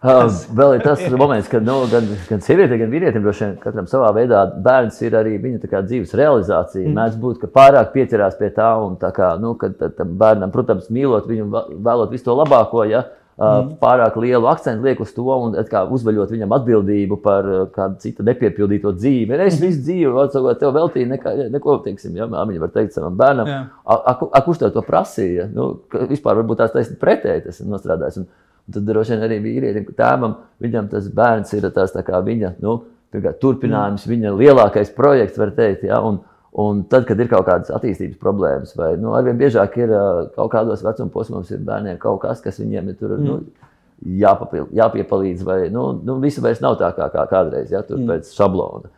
[0.00, 3.88] Uh, vēl ir tas moments, kad nu, gan, gan sievietei, gan vīrietim droši vien katram
[3.90, 6.86] savā veidā bērns ir arī viņa kā dzīves realizācija.
[6.86, 6.96] Mm.
[6.96, 10.88] Mēdz būt, ka pārāk pieķerās pie tā, un tā kā, nu, kad tam bērnam, protams,
[10.88, 11.50] mīlot viņu,
[11.84, 12.86] vēlot visu to labāko.
[12.88, 13.04] Ja,
[13.36, 13.76] mm.
[13.84, 18.24] Pārāk lielu akcentu liek uz to un kā uzveļot viņam atbildību par uh, kādu citu
[18.24, 19.36] nepiepildīto dzīvi.
[19.36, 23.52] Es visu dzīvi atsakot, tev veltīju nekā, neko, teiksim, ja māmiņa var teikt savam bērnam.
[23.84, 25.50] A, a, a, kurš tev to prasīja?
[25.52, 25.74] Nu,
[26.08, 28.24] vispār varbūt tās taisnība pretēji tas ir nostrādājis.
[28.24, 28.32] Un,
[28.66, 32.76] un tad droši vien arī vīrietim, ka tēvam, viņam tas bērns ir tas viņa nu,
[33.12, 34.10] turpinājums, mm.
[34.10, 35.86] viņa lielākais projekts, var teikt.
[35.88, 36.00] Ja?
[36.06, 36.20] Un,
[36.52, 39.94] un tad, kad ir kaut kādas attīstības problēmas, vai nu, arvien biežāk ir
[40.36, 43.16] kaut kādos vecuma posmos, ir bērniem kaut kas, kas viņiem ir tur.
[43.18, 43.26] Mm.
[43.26, 43.66] Nu,
[44.00, 48.06] Jāpapil, jāpiepalīdz, vai nu, nu, viss vairs nav tā kā, kā kādreiz, ja tur mm.
[48.08, 48.88] pēc šablona.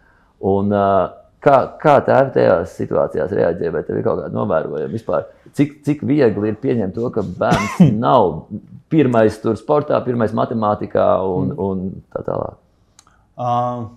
[0.47, 1.09] Un, uh,
[1.43, 5.27] kā, kā tēvi tajās situācijās reaģē, vai tev ir kaut kāda novērojama vispār?
[5.59, 8.45] Cik, cik viegli ir pieņemt to, ka bērns nav
[8.93, 12.61] pirmais tur sportā, pirmais matemātikā un, un tā tālāk?
[13.41, 13.89] Uh,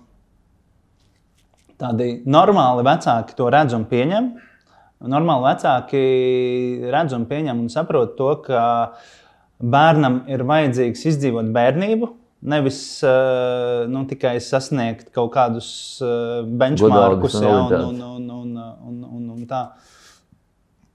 [1.80, 4.30] tādi normāli vecāki to redz un pieņem.
[5.12, 6.04] Normāli vecāki
[6.92, 8.62] redz un pieņem un saprot to, ka
[9.60, 12.14] bērnam ir vajadzīgs izdzīvot bērnību.
[12.46, 15.68] Nevis uh, nu, tikai sasniegt kaut kādus
[16.04, 19.62] uh, benchmarkus, Godalgas ja, un, un, un, un, un, un, un tā.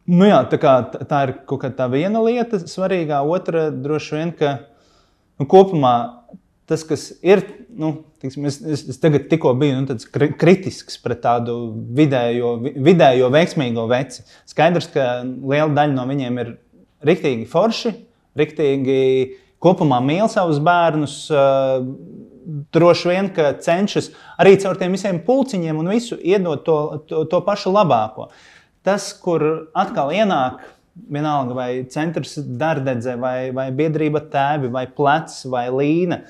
[0.09, 0.73] Nu, jā, tā, kā,
[1.05, 3.21] tā- ir kaut kāda tā viena lieta, svarīgā.
[3.27, 4.53] Otra droši vien, ka
[5.39, 5.93] nu, kopumā
[6.67, 9.97] tas, kas ir, nu, tiksim, es, es, es tagad tikko biju nu,
[10.39, 11.55] kritisks pret tādu
[11.97, 14.23] vidējo, vi- vidējo veiksmīgo veci.
[14.49, 16.53] Skaidrs, ka liela daļa no viņiem ir
[17.05, 17.93] riktīgi forši,
[18.37, 18.99] riktīgi
[19.61, 21.27] kopumā mīl savus bērnus.
[21.31, 21.45] ā,
[22.73, 23.27] Droši vien,
[23.61, 24.07] cenšas
[24.41, 28.31] arī caur tiem visiem pulciņiem un visu iedot to, to, to pašu labāko.
[28.85, 29.43] Tas, kur
[29.77, 30.61] atkal ienāk,
[31.11, 36.21] vienalga vai centrs dārdedze, vai, vai biedrība tēvi, vai plecs, vai līna.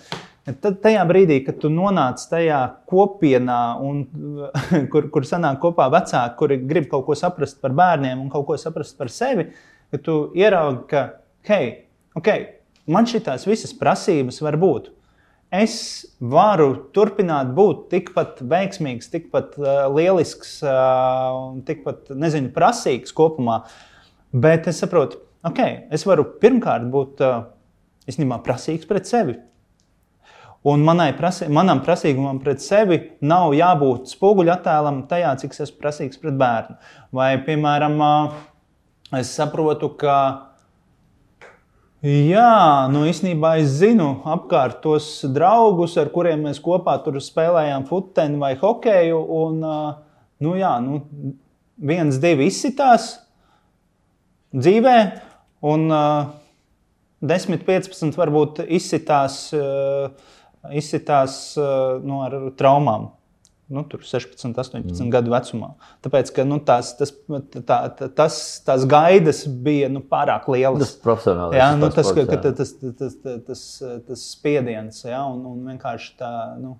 [0.41, 2.59] Tad tajā brīdī, kad tu nonāc tajā
[2.89, 4.03] kopienā, un,
[4.91, 8.57] kur, kur sanāk kopā vecāki, kuri grib kaut ko saprast par bērniem un kaut ko
[8.59, 9.51] saprast par sevi,
[9.93, 11.05] ka tu ieraugi, ka,
[11.47, 11.69] hei,
[12.17, 12.47] okay,
[12.89, 14.91] man šīs visas prasības var būt.
[15.51, 15.73] Es
[16.23, 23.57] varu turpināt būt tikpat veiksmīgs, tikpat uh, lielisks uh, un tikpat, nezinu, prasīgs kopumā.
[24.31, 25.59] Bet es saprotu, ok,
[25.91, 27.41] es varu pirmkārt būt uh,
[28.07, 29.35] īstenībā prasīgs pret sevi.
[30.71, 30.85] Un
[31.17, 36.77] prasī, manam prasīgumam pret sevi nav jābūt spoguļattēlam tajā, cik es esmu prasīgs pret bērnu.
[37.11, 38.39] Vai, piemēram, uh,
[39.19, 40.15] es saprotu, ka
[42.01, 48.39] Jā, nu īstenībā es zinu apkārt tos draugus, ar kuriem mēs kopā tur spēlējām futbolu
[48.41, 49.19] vai hokeju.
[49.37, 49.59] Un,
[50.41, 51.03] nu, jā, nu,
[51.77, 53.11] viens, divi izsitās
[54.57, 54.95] dzīvē,
[55.69, 56.33] un uh,
[57.21, 59.51] 10, 15 varbūt izsitās,
[60.73, 61.35] izsitās
[62.01, 63.11] nu, ar traumām.
[63.71, 65.11] Nu, tur 16, 18 mm.
[65.13, 65.69] gadu vecumā.
[66.03, 67.13] Tāpēc, ka nu, tās, tas,
[67.67, 67.77] tā,
[68.17, 70.83] tas, tās gaidas bija nu, pārāk lielas.
[70.83, 71.59] Tas profesionāli.
[71.61, 73.15] Jā, nu, tas, ka, ka, tas, tas, tas,
[73.47, 73.63] tas,
[74.09, 76.75] tas spiediens, ja, un, un vienkārši tā nu,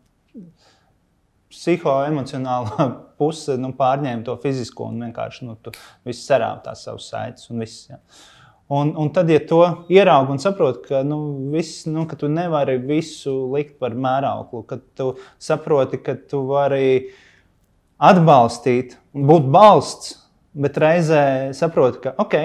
[1.52, 5.58] psihoemocionālā puse nu, pārņēma to fizisko, un vienkārši nu,
[6.08, 7.50] viss cerāva tās savas saites.
[7.52, 8.00] Un, viss, ja.
[8.72, 9.60] Un, un tad, ja to
[9.92, 11.18] ieraugi un saproti, ka, nu,
[11.52, 17.12] viss, nu, ka tu nevari visu likt par mērauklu, ka tu saproti, ka tu vari
[18.02, 20.16] atbalstīt, būt balsts,
[20.56, 21.24] bet reizē
[21.58, 22.38] saproti, ka ok,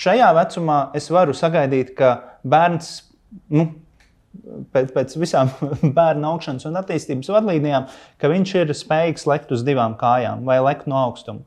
[0.00, 2.12] šajā vecumā es varu sagaidīt, ka
[2.44, 2.92] bērns
[3.56, 3.70] nu,
[4.74, 5.50] pēc, pēc visām
[5.98, 7.88] bērnu augšanas un attīstības vadlīnijām,
[8.20, 11.46] ka viņš ir spējīgs lekt uz divām kājām vai lekt no augstuma.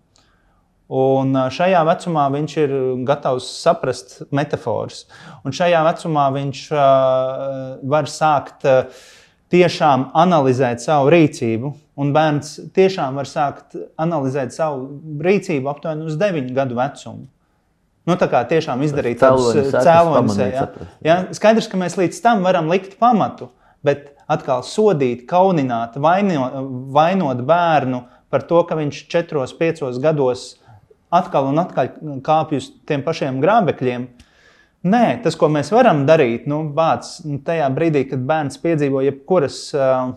[0.93, 2.73] Un šajā vecumā viņš ir
[3.07, 5.07] gatavs saprast metaforas.
[5.41, 6.81] Un šajā vecumā viņš uh,
[7.89, 9.01] var sākt uh,
[9.53, 11.73] tiešām analizēt savu rīcību.
[11.97, 17.27] Un bērns tiešām var sākt analizēt savu rīcību aptuveni uz 9 gadu vecumu.
[18.03, 20.39] Nu, tā kā tiešām izdarīt tādus cēloņus.
[20.43, 20.65] Ja?
[21.05, 21.19] Ja?
[21.35, 23.47] Skaidrs, ka mēs līdz tam varam likt pamatu,
[23.85, 26.49] bet atkal sodīt, kaunināt, vaino,
[26.93, 28.03] vainot bērnu
[28.33, 30.49] par to, ka viņš 4, 5 gados
[31.13, 31.91] atkal un atkal
[32.25, 34.07] kāpj uz tiem pašiem grābekļiem.
[34.83, 39.59] Nē, tas, ko mēs varam darīt, nu, bāc, nu, tajā brīdī, kad bērns piedzīvo jebkuras
[39.77, 40.09] uh,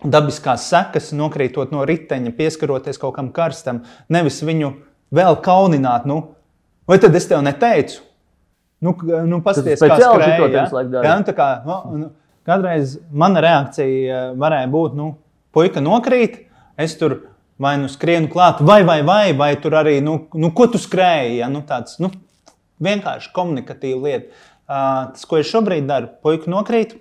[0.00, 3.82] dabiskās sekas, nokrītot no riteņa, pieskaroties kaut kam karstam,
[4.12, 4.72] nevis viņu
[5.12, 6.08] vēl kaunināt.
[6.08, 6.22] Nu,
[6.88, 8.00] vai tad es tev neteicu?
[8.82, 8.96] Nu,
[9.28, 10.64] nu paskaties, kā skrēja, ja?
[11.04, 12.10] ja, nu, kā, nu, nu,
[12.42, 15.12] Kādreiz mana reakcija varēja būt, nu,
[15.54, 16.40] puika nokrīt,
[16.80, 17.20] es tur
[17.62, 21.38] vai nu skrienu klāt, vai, vai, vai, vai tur arī, nu, nu ko tu skrēji.
[21.40, 21.50] Ja?
[21.52, 22.10] Nu, tāds, nu,
[22.82, 24.42] vienkārši komunikatīva lieta.
[24.62, 26.96] Uh, tas, ko es šobrīd daru, puika nokrīt.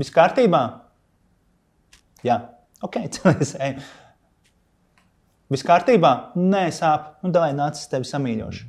[0.00, 0.62] Viss kārtībā?
[2.26, 2.38] Jā,
[2.84, 3.54] ok, cilvēks.
[5.50, 6.12] Viss kārtībā?
[6.38, 7.16] Nē, sāp.
[7.24, 8.68] Nu, davai nāc, es tevi samīļošu.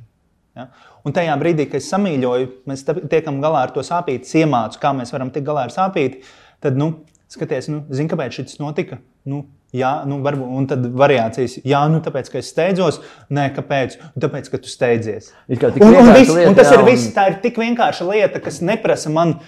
[0.58, 0.68] Ja?
[1.06, 5.14] Un tajā brīdī, kad es samīļoju, mēs tiekam galā ar to sāpīti, iemācu, kā mēs
[5.14, 6.20] varam tikt galā ar sāpīti.
[6.62, 6.92] Tad, nu,
[7.32, 9.00] skaties, nu, zini, kāpēc šis notika.
[9.28, 13.00] Nu, jā, nu, varbūt, un tad variācijas, jā, nu, tāpēc, ka es steidzos,
[13.32, 13.98] nē, kāpēc?
[14.20, 15.32] Tāpēc, ka tu steidzies.
[15.48, 15.58] Un,
[15.88, 19.12] un, viss, lieta, un tas jā, ir viss, tā ir tik vienkārša lieta, kas neprasa
[19.12, 19.38] man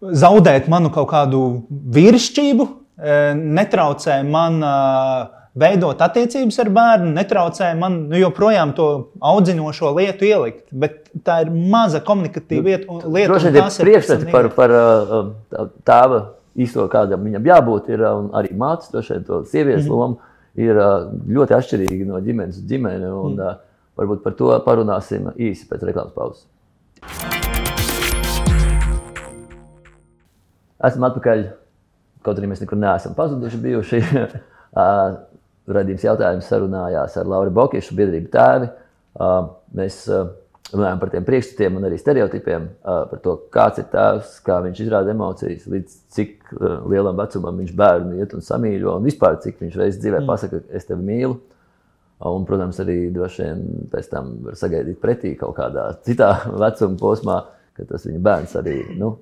[0.00, 1.42] zaudēt manu kaut kādu
[1.96, 2.66] virsšķību,
[3.00, 3.28] eh,
[3.60, 5.28] netraucē man uh,
[5.60, 8.88] veidot attiecības ar bērnu, netraucē man nu, joprojām to
[9.32, 10.66] audzinošo lietu ielikt.
[10.70, 12.98] Bet tā ir maza komunikatīva lieta.
[13.06, 16.20] lieta Droši vien ir priekšstati par, par uh, tēva
[16.56, 19.98] īsto, kādam viņam jābūt, ir arī mācis, droši vien to sievietes mm -hmm.
[19.98, 20.16] loma
[20.54, 20.80] ir
[21.36, 23.06] ļoti atšķirīga no ģimenes uz ģimeni.
[23.06, 23.66] Un, mm.
[24.00, 26.46] Varbūt par to parunāsim īsi pēc reklāmas pauzes.
[30.80, 31.42] Esam atpakaļ.
[32.24, 34.00] Kaut arī mēs nekur neesam pazuduši bijuši.
[35.76, 38.70] Radījums jautājums sarunājās ar Lauru Bokišu, biedrību tēvi.
[39.76, 40.02] Mēs
[40.72, 45.14] runājam par tiem priekšstatiem un arī stereotipiem, par to, kāds ir tēvs, kā viņš izrāda
[45.14, 46.52] emocijas, līdz cik
[46.90, 50.30] lielam vecumam viņš bērnu iet un samīļo, un vispār cik viņš reizes dzīvē mm.
[50.30, 51.38] pasaka, es tevi mīlu.
[52.20, 57.38] Un, protams, arī droši vien pēc tam var sagaidīt pretī kaut kādā citā vecuma posmā,
[57.78, 59.14] ka tas viņa bērns arī nu,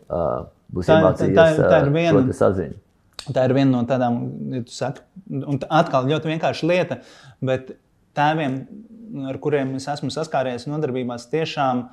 [0.74, 2.80] būs iemācījies tā, tā, tā ir viena, šo saziņu.
[3.28, 4.18] Tā ir viena no tādām,
[4.54, 5.04] ja saki,
[5.38, 6.98] un atkal ļoti vienkārša lieta,
[7.44, 7.76] bet
[8.18, 8.58] tēviem,
[9.28, 11.86] ar kuriem es esmu saskāries nodarbībās, tiešām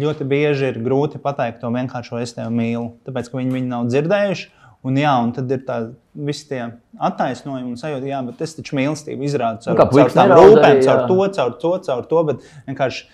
[0.00, 3.88] ļoti bieži ir grūti pateikt to vienkāršo es tevi mīlu, tāpēc ka viņi viņu nav
[3.92, 4.50] dzirdējuši.
[4.82, 6.64] Un, jā, un tad ir tādi visi tie
[6.98, 11.18] attaisnojumi un sajūta, jā, bet es taču mīlestību izrādu caur, caur tām rūpēm, caur to,
[11.36, 13.04] caur to, caur to, bet vienkārši,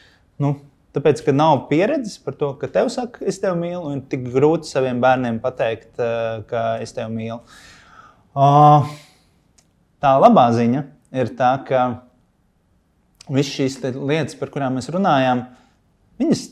[0.41, 0.55] nu,
[0.97, 4.71] Tāpēc, ka nav pieredzes par to, ka tev saka, es tevi mīlu, un tik grūti
[4.71, 7.43] saviem bērniem pateikt, eh, ka es tevi mīlu.
[9.99, 10.83] Tā labā ziņa
[11.21, 11.83] ir tā, ka
[13.35, 15.45] visas šīs lietas, par kurām mēs runājām,
[16.21, 16.45] viņas,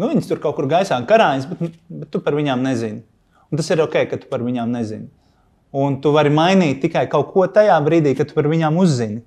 [0.00, 3.02] nu, viņas tur kaut kur gaisā karājas, bet, bet tu par viņām nezini.
[3.50, 5.10] Un tas ir ok, ka tu par viņām nezini.
[5.76, 9.20] Un tu vari mainīt tikai kaut ko tajā brīdī, kad tu par viņām uzzini.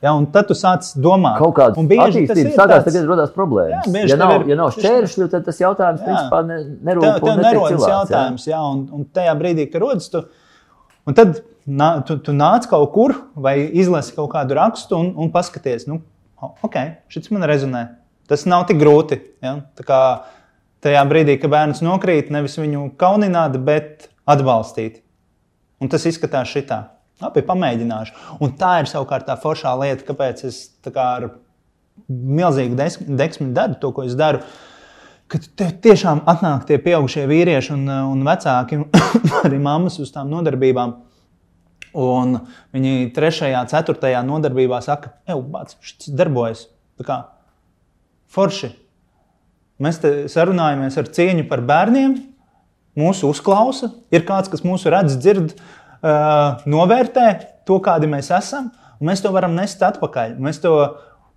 [0.00, 3.84] Ja, un tad tu sāc domāt, kaut kādas attīstības sākās, tagad rodas problēmas.
[3.84, 6.06] Jā, ja, nav, ir, ja nav šķēršļu, tad tas jautājums jā.
[6.06, 6.56] principā ne,
[6.88, 7.04] nerūp.
[7.04, 8.54] Tev, tev nerodas jautājums, jā.
[8.54, 10.22] Jā, un, un tajā brīdī, kad rodas, tu,
[11.04, 15.32] un tad nā, tu, tu nāc kaut kur vai izlasi kaut kādu rakstu un, un
[15.34, 16.00] paskaties, nu,
[16.40, 16.78] ok,
[17.12, 17.86] šis man rezonē.
[18.30, 19.18] Tas nav tik grūti.
[19.42, 19.56] Ja?
[19.74, 20.00] Tā kā
[20.84, 25.02] tajā brīdī, kad bērns nokrīt, nevis viņu kaunināt, bet atbalstīt.
[25.80, 26.84] Un tas izskatās šitā.
[27.20, 28.14] Labi, pamēģināšu.
[28.40, 31.26] Un tā ir savukārt tā foršā lieta, kāpēc es kā ar
[32.08, 32.78] milzīgu
[33.18, 34.40] deksmi daru to, ko es daru.
[35.30, 35.44] Kad
[35.84, 38.80] tiešām atnāk tie pieaugušie vīrieši un, un vecāki,
[39.44, 40.96] arī mammas uz tām nodarbībām.
[41.96, 42.36] Un
[42.74, 46.66] viņi trešajā, ceturtajā nodarbībā saka, ej, bāc, šis darbojas.
[47.00, 47.18] Tā kā
[48.30, 48.72] forši.
[49.80, 52.18] Mēs te sarunājamies ar cieņu par bērniem,
[53.00, 57.28] mūsu uzklausa, ir kāds, kas mūsu redz, dzird, uh, novērtē
[57.66, 58.68] to, kādi mēs esam,
[59.00, 60.36] un mēs to varam nest atpakaļ.
[60.42, 60.74] Mēs to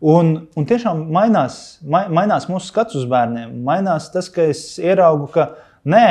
[0.04, 3.54] Un, un tiešām mainās, mainās mūsu skats uz bērniem.
[3.63, 5.46] Mainās tas, ka es ieraugu, ka
[5.88, 6.08] nē,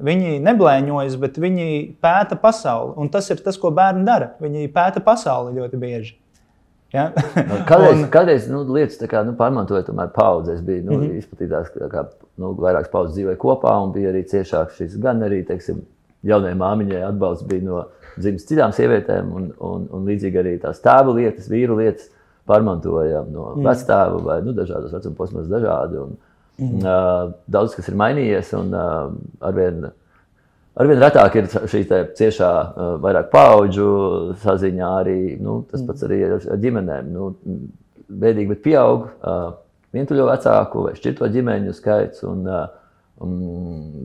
[0.00, 1.68] viņi neblēņojas, bet viņi
[2.02, 2.94] pēta pasauli.
[3.00, 4.34] Un tas ir tas, ko bērni dara.
[4.42, 6.14] Viņi pēta pasauli ļoti bieži.
[6.94, 7.08] Ja?
[7.70, 11.18] kādreiz, un, kādreiz nu, lietas kā, nu, pārmantojot paudzes, bija nu, mm -hmm.
[11.18, 12.06] izplatītās, kā
[12.38, 15.82] nu, vairākas paudzes dzīvoja kopā, un bija arī ciešāks šis gan arī teiksim,
[16.22, 17.84] jaunajai māmiņai atbalsts bija no
[18.16, 22.10] dzimumas citām sievietēm, un, un, un līdzīgi arī tās tēva lietas, vīru lietas
[22.46, 23.66] pārmantojam no mm.
[23.66, 25.98] vectēva vai nu, dažādos vecuma posmos dažādi.
[25.98, 26.16] Un,
[26.60, 27.34] mm.
[27.50, 29.88] daudz kas ir mainījies, un arvien
[30.74, 31.82] arvien retāk ir šī
[32.18, 32.52] ciešā,
[33.02, 33.88] vairāk paudžu
[34.42, 37.10] saziņā, arī nu, tas pats arī ar ģimenēm.
[37.14, 37.32] Nu,
[38.04, 39.06] Bēdīgi, bet pieaug
[39.94, 42.24] vientuļo vecāku vai šķirto ģimeņu skaits.
[42.28, 42.44] Un,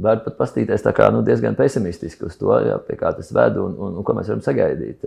[0.05, 3.73] var pat pastīties kā, nu, diezgan pesimistiski uz to, ja, pie kā tas ved un,
[3.73, 5.03] un, un ko mēs varam sagaidīt.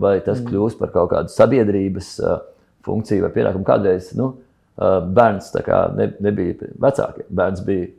[0.00, 0.48] Vai tas mm.
[0.48, 2.16] kļūs par kaut kādu sabiedrības
[2.84, 3.66] funkciju vai pienākumu.
[3.68, 4.32] Kādreiz nu,
[4.76, 5.52] bērns
[5.94, 7.92] ne, nebija vecāki, bērns bija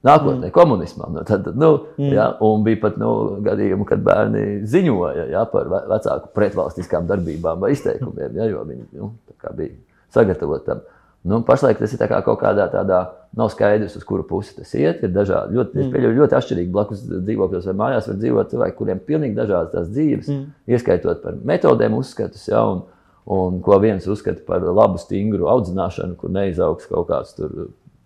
[0.00, 0.52] Nākotnē, mm.
[0.56, 1.12] komunismam.
[1.12, 2.12] Nu, tad, nu, mm.
[2.14, 3.10] ja, un bija pat nu,
[3.44, 9.10] gadījumi, kad bērni ziņoja ja, par vecāku pretvalstiskām darbībām vai izteikumiem, ja, jo viņi nu,
[9.58, 9.76] bija
[10.14, 10.80] sagatavoti tam.
[11.28, 13.02] Nu, pašlaik tas ir kā kaut kādā tādā,
[13.36, 15.02] nav skaidrs, uz kuru pusi tas iet.
[15.04, 15.90] Ir dažādi, ļoti, mm.
[15.92, 19.92] pieļauju, ļoti atšķirīgi blakus dzīvokļos vai mājās var dzīvot cilvēki, kuriem ir pilnīgi dažādas tās
[19.92, 20.46] dzīves, mm.
[20.72, 22.48] ieskaitot par metodēm uzskatus.
[22.48, 22.86] Ja, un,
[23.30, 27.36] un ko viens uzskata par labu, stingru audzināšanu, kur neizaugs kaut kāds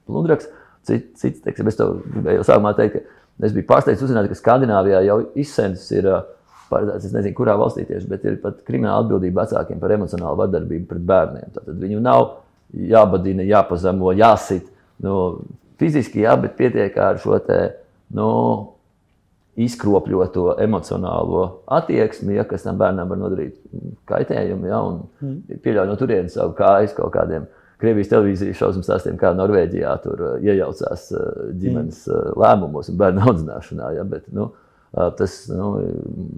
[0.05, 0.51] plundraks.
[0.85, 5.01] Cits, cits teiksim, es tev gribēju sākumā teikt, ka es biju pārsteigts uzzināt, ka Skandināvijā
[5.07, 6.11] jau izsēns ir
[6.69, 10.91] paredzēts, es nezinu, kurā valstī tieši, bet ir pat krimināla atbildība vecākiem par emocionālu vardarbību
[10.91, 11.55] pret bērniem.
[11.57, 12.27] Tātad viņu nav
[12.93, 14.69] jābadina, jāpazemo, jāsit.
[15.05, 15.17] Nu,
[15.81, 17.61] fiziski jā, bet pietiek ar šo te,
[18.15, 18.29] nu,
[19.61, 21.45] izkropļoto emocionālo
[21.77, 23.59] attieksmi, ja, kas tam bērnam var nodarīt
[24.11, 24.81] kaitējumu, ja,
[25.23, 25.61] mm.
[25.63, 27.47] pieļauj no turienes savu kājas kaut kādiem
[27.85, 31.25] Krievijas televīzijas šausmu stāstiem, kā Norvēģijā tur uh, iejaucās uh,
[31.61, 32.15] ģimenes mm.
[32.15, 33.91] Uh, lēmumos un bērnu audzināšanā.
[33.99, 34.53] Ja, bet, nu,
[35.19, 35.73] tas nu,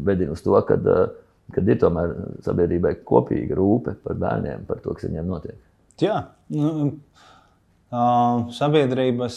[0.08, 0.78] vedina uz to, ka
[1.54, 5.58] kad ir tomēr sabiedrībai kopīga rūpe par bērniem, par to, kas viņiem notiek.
[6.02, 6.16] Jā,
[6.56, 6.88] nu,
[7.86, 9.36] Sabiedrības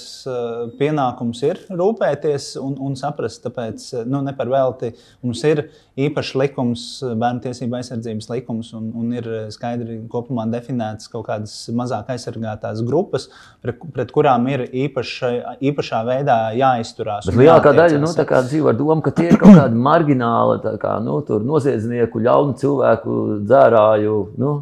[0.80, 4.90] pienākums ir rūpēties un, un saprast, tāpēc nu, ne par velti
[5.22, 5.68] mums ir
[6.00, 12.10] īpašs likums, bērnu tiesību aizsardzības likums, un, un ir skaidri kopumā definētas kaut kādas mazāk
[12.16, 13.28] aizsargātās grupas,
[13.62, 15.30] pret, pret kurām ir īpaša,
[15.70, 17.30] īpašā veidā jāizturās.
[17.30, 21.20] Lielākā daļa nu, dzīvo ar domu, ka tie ir kaut kādi margināli, kā, nu,
[21.52, 24.56] noziedznieku, ļaunu cilvēku, dzērāju nu,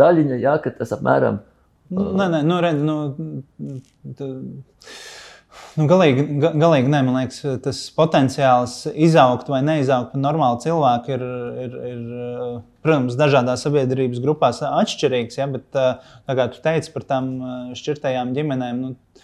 [0.00, 1.52] daļiņa, jā, ka tas apmēram ir
[1.90, 2.94] Nē, nē, nu, redz, nu,
[4.18, 4.26] tā,
[5.76, 11.22] nu, galīgi, galīgi nē, man liekas, tas potenciāls izaugt vai neizaugt par normālu cilvēku ir,
[11.62, 12.02] ir, ir,
[12.82, 15.38] protams, dažādās sabiedrības grupās atšķirīgs.
[15.38, 17.32] Ja, bet, kā tu teici par tām
[17.78, 19.22] šķirtajām ģimenēm, nu,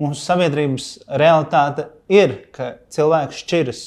[0.00, 3.86] mūsu sabiedrības realitāte ir, ka cilvēks šķiras.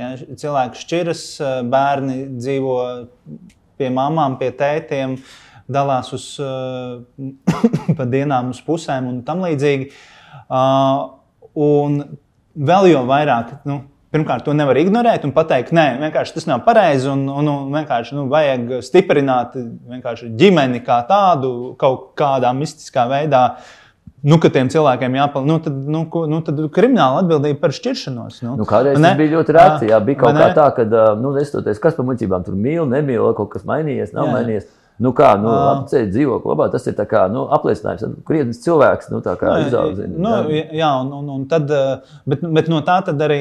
[0.00, 1.28] Ja, cilvēki šķiras,
[1.72, 2.80] bērni dzīvo
[3.80, 5.16] pie mamām, pie tētiem.
[5.16, 9.90] Uh, dalās uz uh, dienām, uz pusēm un tam līdzīgi.
[10.50, 11.06] Uh,
[11.54, 12.02] un
[12.54, 13.60] vēl jau vairāk.
[13.68, 17.06] Nu, Pirmkārt, to nevar ignorēt un pateikt, nē, vienkārši tas nav pareizi.
[17.12, 19.54] Un, un, un vienkārši nu, vajag stiprināt
[20.40, 23.44] ģimeni kā tādu kaut kādā mistiskā veidā.
[24.26, 28.42] Nu, ka tiem cilvēkiem jāpalīdz, nu, tad, nu, nu, tad krimināla atbildība par šķiršanos.
[28.42, 28.56] Nu.
[28.58, 29.88] Nu, kādreiz tas bija ļoti rēti.
[29.94, 30.88] Jā, bija kaut kā tā, ka,
[31.22, 34.34] nu, nestoties, kas par muļķībām tur mīl, nemīl, kaut kas mainījies, nav jā.
[34.34, 34.66] mainījies.
[35.00, 39.22] Nu, kā nu, apceļ dzīvokli labā, tas ir kā, nu, apliecinājums, ka krietnes cilvēks nu,
[39.64, 40.12] izaudzina.
[40.12, 41.72] Nu, jā, jā un, un, un tad,
[42.28, 43.40] bet, bet no tā arī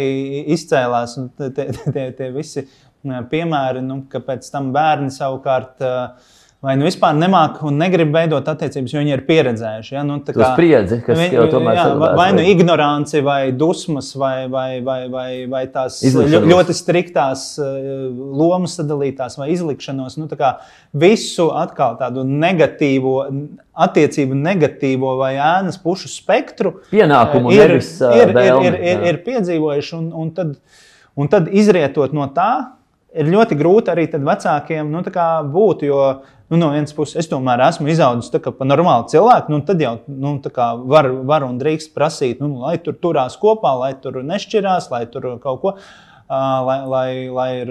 [0.55, 2.63] izcēlās tie, tie, tie visi
[3.03, 5.83] piemēri, nu, ka pēc tam bērni savukārt.
[5.83, 9.93] Uh, vai nu vispār nemāķi un negrib veidot attiecības, jo viņi ir pieredzējuši.
[9.95, 10.01] Ja?
[10.03, 14.49] Nu, kā, spriedzi, kas vi, jau tomēr jā, vai, vai nu ignoranci, vai dusmas, vai,
[14.51, 16.49] vai, vai, vai, vai tās Izlikšanos.
[16.51, 17.69] ļoti striktās uh,
[18.41, 20.17] lomas sadalītās, vai izlikšanos.
[20.19, 20.27] Nu,
[20.99, 23.15] visu atkal tādu negatīvo,
[23.87, 29.21] attiecību negatīvo vai ēnas pušu spektru pienākumu ir, nevis, uh, ir, ir, ir, ir, ir
[29.23, 29.95] piedzīvojuši.
[29.95, 30.57] Un, un, tad,
[31.15, 32.51] un tad izrietot no tā,
[33.17, 35.03] ir ļoti grūti arī vecākiem nu,
[35.53, 35.85] būt.
[35.87, 36.01] Jo
[36.49, 40.35] nu, no vienas puses, es tomēr esmu izaudzis par normālu cilvēku, nu, tad jau nu,
[40.89, 45.35] var, var un drīkst prasīt, nu, lai tur turās kopā, lai tur nešķirās, lai tur
[45.43, 45.75] kaut ko.
[46.29, 47.69] Lai, lai, lai ir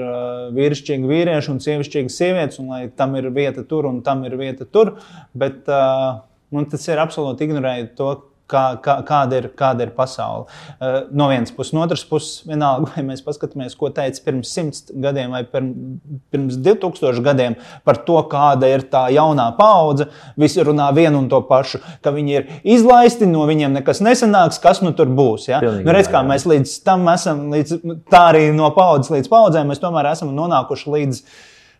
[0.51, 4.67] vīrišķīgi vīrieši un sievišķīgi sievietes, un lai tam ir vieta tur un tam ir vieta
[4.67, 4.97] tur.
[5.31, 6.19] Bet uh,
[6.67, 8.09] tas ir absolūti ignorējot to,
[8.49, 10.47] kā, kā, kāda, ir, kāda ir pasaule.
[10.79, 14.87] Uh, no vienas puses, no otras puses, vienalga, vai mēs paskatāmies, ko teica pirms simts
[14.89, 20.09] gadiem vai pirms 2000 gadiem par to, kāda ir tā jaunā paudze.
[20.41, 24.83] Visi runā vienu un to pašu, ka viņi ir izlaisti, no viņiem nekas nesanāks, kas
[24.85, 25.49] nu tur būs.
[25.51, 25.63] Ja?
[25.65, 29.73] Pilnīgi, nu, redz, kā mēs līdz tam esam, līdz, tā arī no paudzes līdz paudzēm,
[29.73, 31.25] mēs tomēr esam nonākuši līdz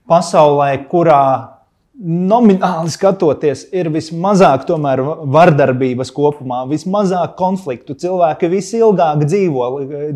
[0.09, 1.23] pasaulē, kurā
[1.99, 7.97] nomināli skatoties, ir vismazāk vardarbības kopumā, vismazāk konfliktu.
[7.99, 9.69] Cilvēki visilgāk dzīvo,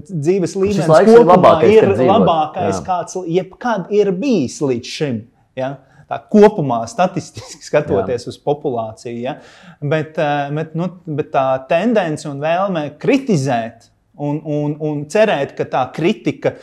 [0.07, 2.85] dzīves līmenis ir labākais, ir labākais Jā.
[2.87, 5.23] kāds jebkad ir bijis līdz šim.
[5.59, 5.75] Ja?
[6.07, 8.35] Tā kopumā, statistiski skatoties Jā.
[8.35, 9.19] uz populāciju.
[9.19, 9.39] Ja?
[9.81, 15.67] Bet, eh, bet, nu, bet tā tendence un vēlme kritizēt un, un, un cerēt, ka
[15.69, 16.57] tā kritika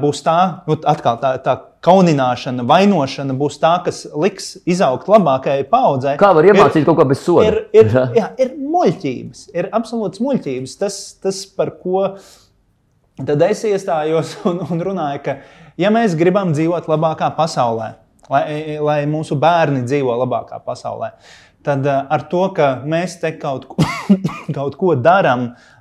[0.00, 6.14] būs tā, nu, atkal tā, tā kaunināšana, vainošana būs tā, kas liks izaugt labākajai paudzei.
[6.20, 7.48] Kā var iemācīt ir, kaut ko bez soda?
[7.48, 8.04] Ir, ir, jā.
[8.20, 10.76] Jā, ir muļķības, ir absolūts muļķības.
[10.80, 12.06] Tas, tas, par ko
[13.18, 15.38] tad es iestājos un, un runāju, ka,
[15.80, 17.94] ja mēs gribam dzīvot labākā pasaulē,
[18.30, 18.44] lai,
[18.78, 21.16] lai mūsu bērni dzīvo labākā pasaulē,
[21.66, 23.82] tad ar to, ka mēs te kaut ko,
[24.56, 25.73] kaut ko darām, Uh,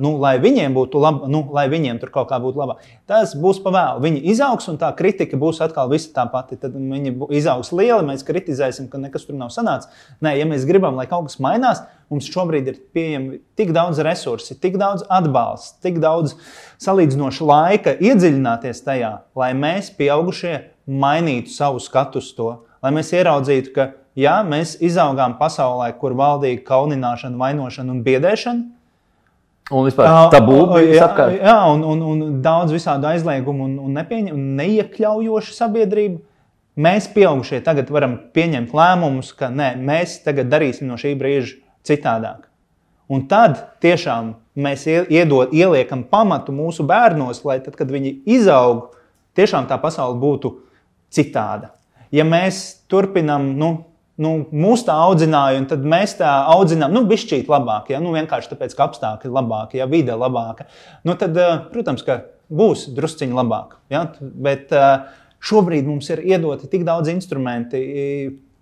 [0.00, 2.84] nu, lai viņiem būtu labi, nu, lai viņiem tur kaut kā būtu labāk.
[3.10, 4.00] Tas būs pavēlu.
[4.04, 6.56] Viņi izaugs, un tā kritika būs atkal visa tā pati.
[6.60, 9.90] Tad viņi izaugs lieli, mēs kritizēsim, ka nekas tur nav sanācis.
[10.24, 11.82] Nē, ja mēs gribam, lai kaut kas mainās,
[12.12, 16.38] mums šobrīd ir pieejami tik daudz resursi, tik daudz atbalsta, tik daudz
[16.84, 20.54] salīdzinoša laika iedziļināties tajā, lai mēs, pieaugušie,
[20.88, 22.48] mainītu savu skatu uz to,
[22.84, 28.73] lai mēs ieraudzītu, ka jā, mēs izaugām pasaulē, kur valdīja kaunināšana, vainošana un biedēšana
[29.72, 31.38] Un vispār tabū bija apkārt.
[31.40, 36.18] Jā, un, un, un daudz visādu aizliegumu un, un, nepieņem, un neiekļaujošu sabiedrību.
[36.84, 41.56] Mēs, pieaugušie, tagad varam pieņemt lēmumus, ka nē, mēs tagad darīsim no šī brīža
[41.86, 42.50] citādāk.
[43.08, 48.90] Un tad tiešām mēs iedod, ieliekam pamatu mūsu bērnos, lai tad, kad viņi izaug,
[49.38, 50.52] tiešām tā pasaule būtu
[51.14, 51.72] citāda.
[52.14, 53.70] Ja mēs turpinām, nu,
[54.22, 58.52] nu, mūs tā audzināja, un tad mēs tā audzinām, nu, bišķīt labāk, ja, nu, vienkārši
[58.52, 60.68] tāpēc, ka apstākļi ir labāki, ja vide labāka.
[61.06, 62.22] Nu, tad, eh, protams, ka
[62.54, 63.78] būs drusciņi labāk.
[63.92, 64.88] Ja, bet eh,
[65.44, 67.84] šobrīd mums ir iedoti tik daudz instrumenti.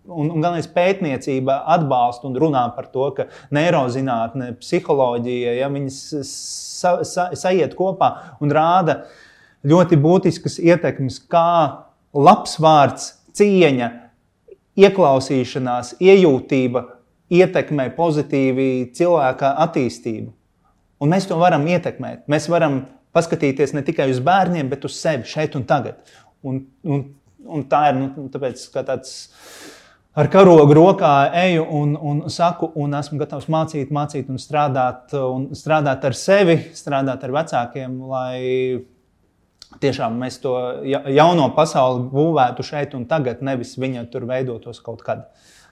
[0.02, 6.96] Un, un galvenais pētniecība atbalsta un runā par to, ka neirozinātne, psiholoģija, ja viņas sa,
[7.06, 8.08] sa, sajiet kopā
[8.42, 9.04] un rāda
[9.62, 11.84] ļoti būtiskas ietekmes, kā
[12.18, 13.92] labs vārds, cieņa,
[14.78, 16.84] ieklausīšanās, iejūtība
[17.32, 20.30] ietekmē pozitīvi cilvēka attīstību.
[21.02, 22.28] Un mēs to varam ietekmēt.
[22.30, 22.84] Mēs varam
[23.16, 25.98] paskatīties ne tikai uz bērniem, bet uz sevi šeit un tagad.
[26.46, 27.06] Un, un,
[27.42, 29.14] un tā ir nu, tāpēc, tāds.
[30.12, 35.46] Ar karogu rokā eju un, un saku, un esmu gatavs mācīt, mācīt un strādāt, un
[35.56, 38.42] strādāt ar sevi, strādāt ar vecākiem, lai
[39.80, 40.54] tiešām mēs to
[40.84, 45.28] jauno pasauli būvētu šeit un tagad, nevis viņa tur veidotos kaut kad.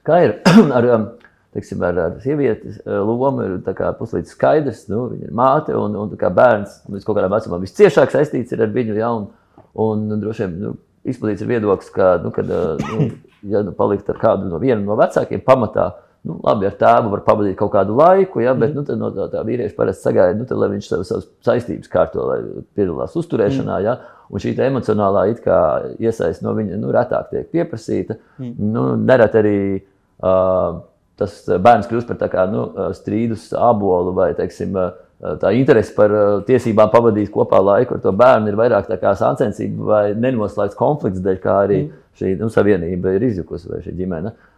[0.06, 0.36] Kā ir
[0.76, 1.06] ar, um,
[1.56, 3.46] teiksim, ar, ar sievietes uh, lomu?
[3.46, 8.14] Ir puslīdz skaidrs, nu, viņa ir māte un, un bērns līdz kaut kādam vecumam visciešāk
[8.14, 8.96] saistīts ar viņu.
[8.98, 9.28] Ja, un,
[9.74, 10.76] un, un droši vien nu,
[11.08, 13.10] izplatīts ir viedoklis, ka, nu, kad, uh, nu,
[13.50, 15.90] ja nu, palikt ar kādu no viena no vecākiem pamatā,
[16.20, 18.84] Nu, labi, ar tēvu var pavadīt kaut kādu laiku, ja, bet mm.
[18.92, 22.26] nu, no tā, tā vīrieša parasti sagaida, nu, tad, lai viņš savas, savas saistības kārto,
[22.28, 22.40] lai
[22.76, 23.78] piedalās uzturēšanā.
[23.78, 23.86] Mm.
[23.86, 23.94] Ja,
[24.28, 25.24] un šī emocionālā
[25.96, 28.18] iesaiste no viņa nu, retāk tiek pieprasīta.
[28.36, 28.52] Mm.
[28.74, 30.82] Nu, nereti arī uh,
[31.20, 32.66] tas bērns kļūst par kā, nu,
[33.00, 34.76] strīdus abolu vai teiksim,
[35.40, 36.12] tā interese par
[36.44, 41.42] tiesībām pavadīt kopā laiku ar to bērnu ir vairāk kā sāncensība vai nenoslēgts konflikts, dēļ
[41.42, 42.06] kā arī mm.
[42.20, 44.36] šī nu, savienība ir izjukusi vai šī ģimene.
[44.36, 44.49] Uh,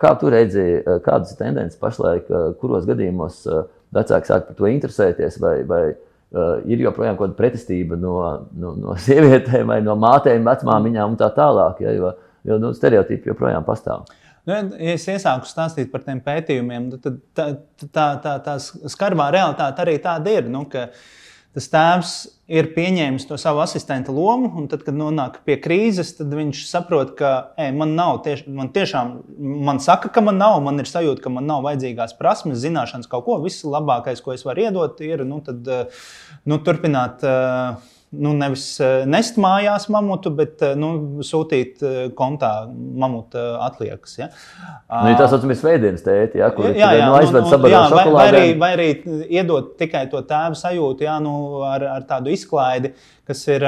[0.00, 0.62] Kā tu redzi,
[1.04, 2.30] kādas ir tendences pašlaik,
[2.62, 3.42] kuros gadījumos
[3.92, 5.82] vecāki sāk par to interesēties, vai, vai
[6.70, 8.14] ir joprojām kaut kāda pretestība no,
[8.56, 12.14] no, no sievietēm vai no mātēm, vecmāmiņām un tā tālāk, ja, jo,
[12.48, 14.08] jo nu, stereotipi joprojām pastāv.
[14.48, 17.50] Nu, ja es iesāku stāstīt par tiem pētījumiem, tad tā,
[17.84, 18.56] tā, tā, tā,
[18.88, 20.48] skarbā realitāte arī tāda ir.
[20.48, 21.20] Nu, ka, uh,
[21.56, 22.12] tas tēvs
[22.50, 27.12] ir pieņēmis to savu asistenta lomu, un tad, kad nonāk pie krīzes, tad viņš saprot,
[27.18, 27.30] ka
[27.60, 29.12] ej, man nav, tieš, man tiešām,
[29.70, 33.26] man saka, ka man nav, man ir sajūta, ka man nav vajadzīgās prasmes, zināšanas, kaut
[33.26, 33.38] ko.
[33.44, 35.72] Viss labākais, ko es varu iedot, ir nu, tad,
[36.46, 37.26] nu, turpināt.
[37.26, 44.16] Uh, nu, nevis eh, nest mājās mamutu, bet eh, nu, sūtīt eh, kontā mamuta atliekas.
[44.18, 44.30] Ja?
[44.90, 48.44] Nu, tas ir svētdienas tēti, ja, kur jā, jā, nu, aizved sabiedrību vai, vai, arī,
[48.58, 48.88] vai arī
[49.30, 51.34] iedot tikai to tēvu sajūtu ja, nu,
[51.66, 52.94] ar, ar tādu izklaidi,
[53.28, 53.66] kas ir.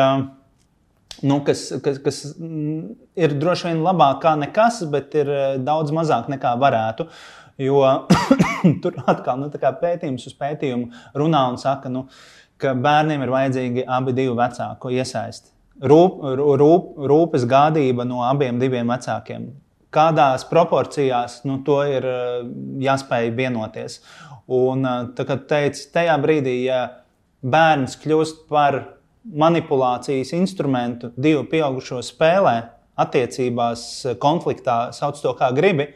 [1.22, 2.78] Nu, kas, kas, kas mm,
[3.20, 5.28] ir droši vien labāk nekā nekas, bet ir
[5.62, 7.06] daudz mazāk nekā varētu.
[7.62, 7.84] Jo
[8.82, 10.88] tur atkal nu, pētījums uz pētījumu
[11.20, 15.50] runā un saka, nu, uh, ka bērniem ir vajadzīgi abi divi vecāku iesaisti.
[15.82, 16.22] Rūp,
[16.60, 19.50] rūp, rūpes gādība no abiem vecākiem.
[19.92, 22.44] Kādās proporcijās nu, to ir eh,
[22.80, 24.00] jāspēj vienoties.
[24.48, 26.82] Un, eh, tā kā teicu, tajā brīdī, ja
[27.42, 28.78] bērns kļūst par
[29.22, 32.56] manipulācijas instrumentu divu pieaugušo spēlē,
[33.02, 33.82] attiecībās,
[34.22, 35.88] konfliktā, sauc to kā gribi,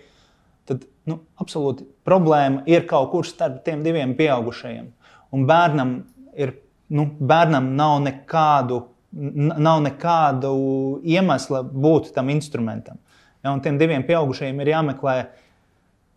[0.67, 4.91] tad nu, absolūti problēma ir kaut kur starp tiem diviem pieaugušajiem.
[5.35, 5.97] Un bērnam
[6.37, 6.55] ir,
[6.93, 8.83] nu, bērnam nav nekādu,
[9.13, 10.53] nav nekādu
[11.07, 13.01] iemesla būt tam instrumentam.
[13.43, 15.17] Ja, un tiem diviem pieaugušajiem ir jāmeklē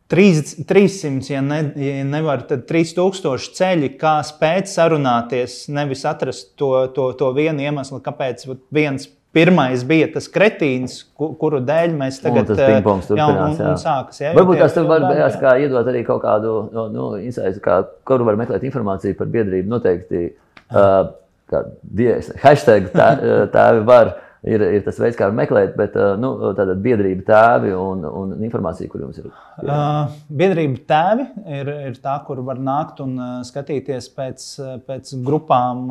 [0.09, 7.11] 300, ja, ne, ja nevar, tad 3000 ceļi, kā spēt sarunāties, nevis atrast to, to,
[7.19, 13.03] to vienu iemeslu, kāpēc viens Pirmais bija tas kretīns, kuru dēļ mēs tagad strādājam.
[13.13, 16.87] Jā, un, un sākas, jā, Varbūt tas var būt kā iedot arī kaut kādu no,
[16.89, 17.75] nu, insightu, kā,
[18.09, 19.69] kuru var meklēt informāciju par biedrību.
[19.69, 21.11] Noteikti uh,
[21.53, 21.61] kā
[22.01, 23.11] dievs, hashtag tā,
[23.53, 24.15] tēvi var
[24.47, 29.03] ir, ir tas veids, kā meklēt, bet nu, tāda biedrība tēvi un, un informācija, kur
[29.03, 29.29] jums ir.
[29.59, 31.25] Uh, biedrība tēvi
[31.59, 34.45] ir, ir tā, kur var nākt un uh, skatīties pēc,
[34.87, 35.89] pēc grupām,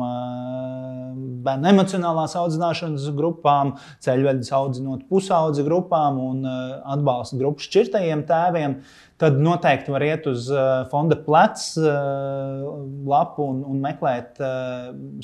[1.45, 3.75] bērnu emocionālās audzināšanas grupām,
[4.05, 8.79] ceļvedes audzinot pusaudzi grupām un atbalsta grupu šķirtajiem tēviem.
[9.19, 10.45] Tad noteikti var iet uz
[10.91, 14.39] fonda plecs lapu un, un meklēt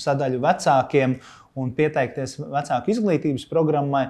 [0.03, 1.15] sadaļu vecākiem
[1.55, 4.09] un pieteikties vecāku izglītības programmai.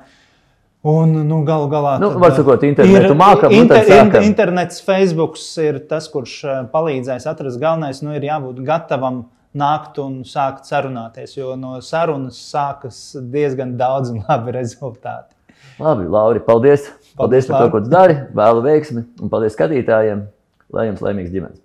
[0.86, 5.80] Un, nu, galu galā, nu, var sakot, internetu mākam, nu, inter, inter, internets, Facebook ir
[5.89, 8.04] tas, kurš eh, palīdzēs atrast galvenais.
[8.06, 9.24] Nu, ir jābūt gatavam
[9.58, 13.02] nākt un sākt sarunāties, jo no sarunas sākas
[13.34, 15.34] diezgan daudz un labi rezultāti.
[15.82, 16.86] Labi, Lauri, paldies!
[16.86, 18.22] Paldies, paldies par to, ko tu dari.
[18.38, 20.28] Vēlu veiksmi un paldies skatītājiem.
[20.76, 21.64] Lai jums laimīgs ģimenes!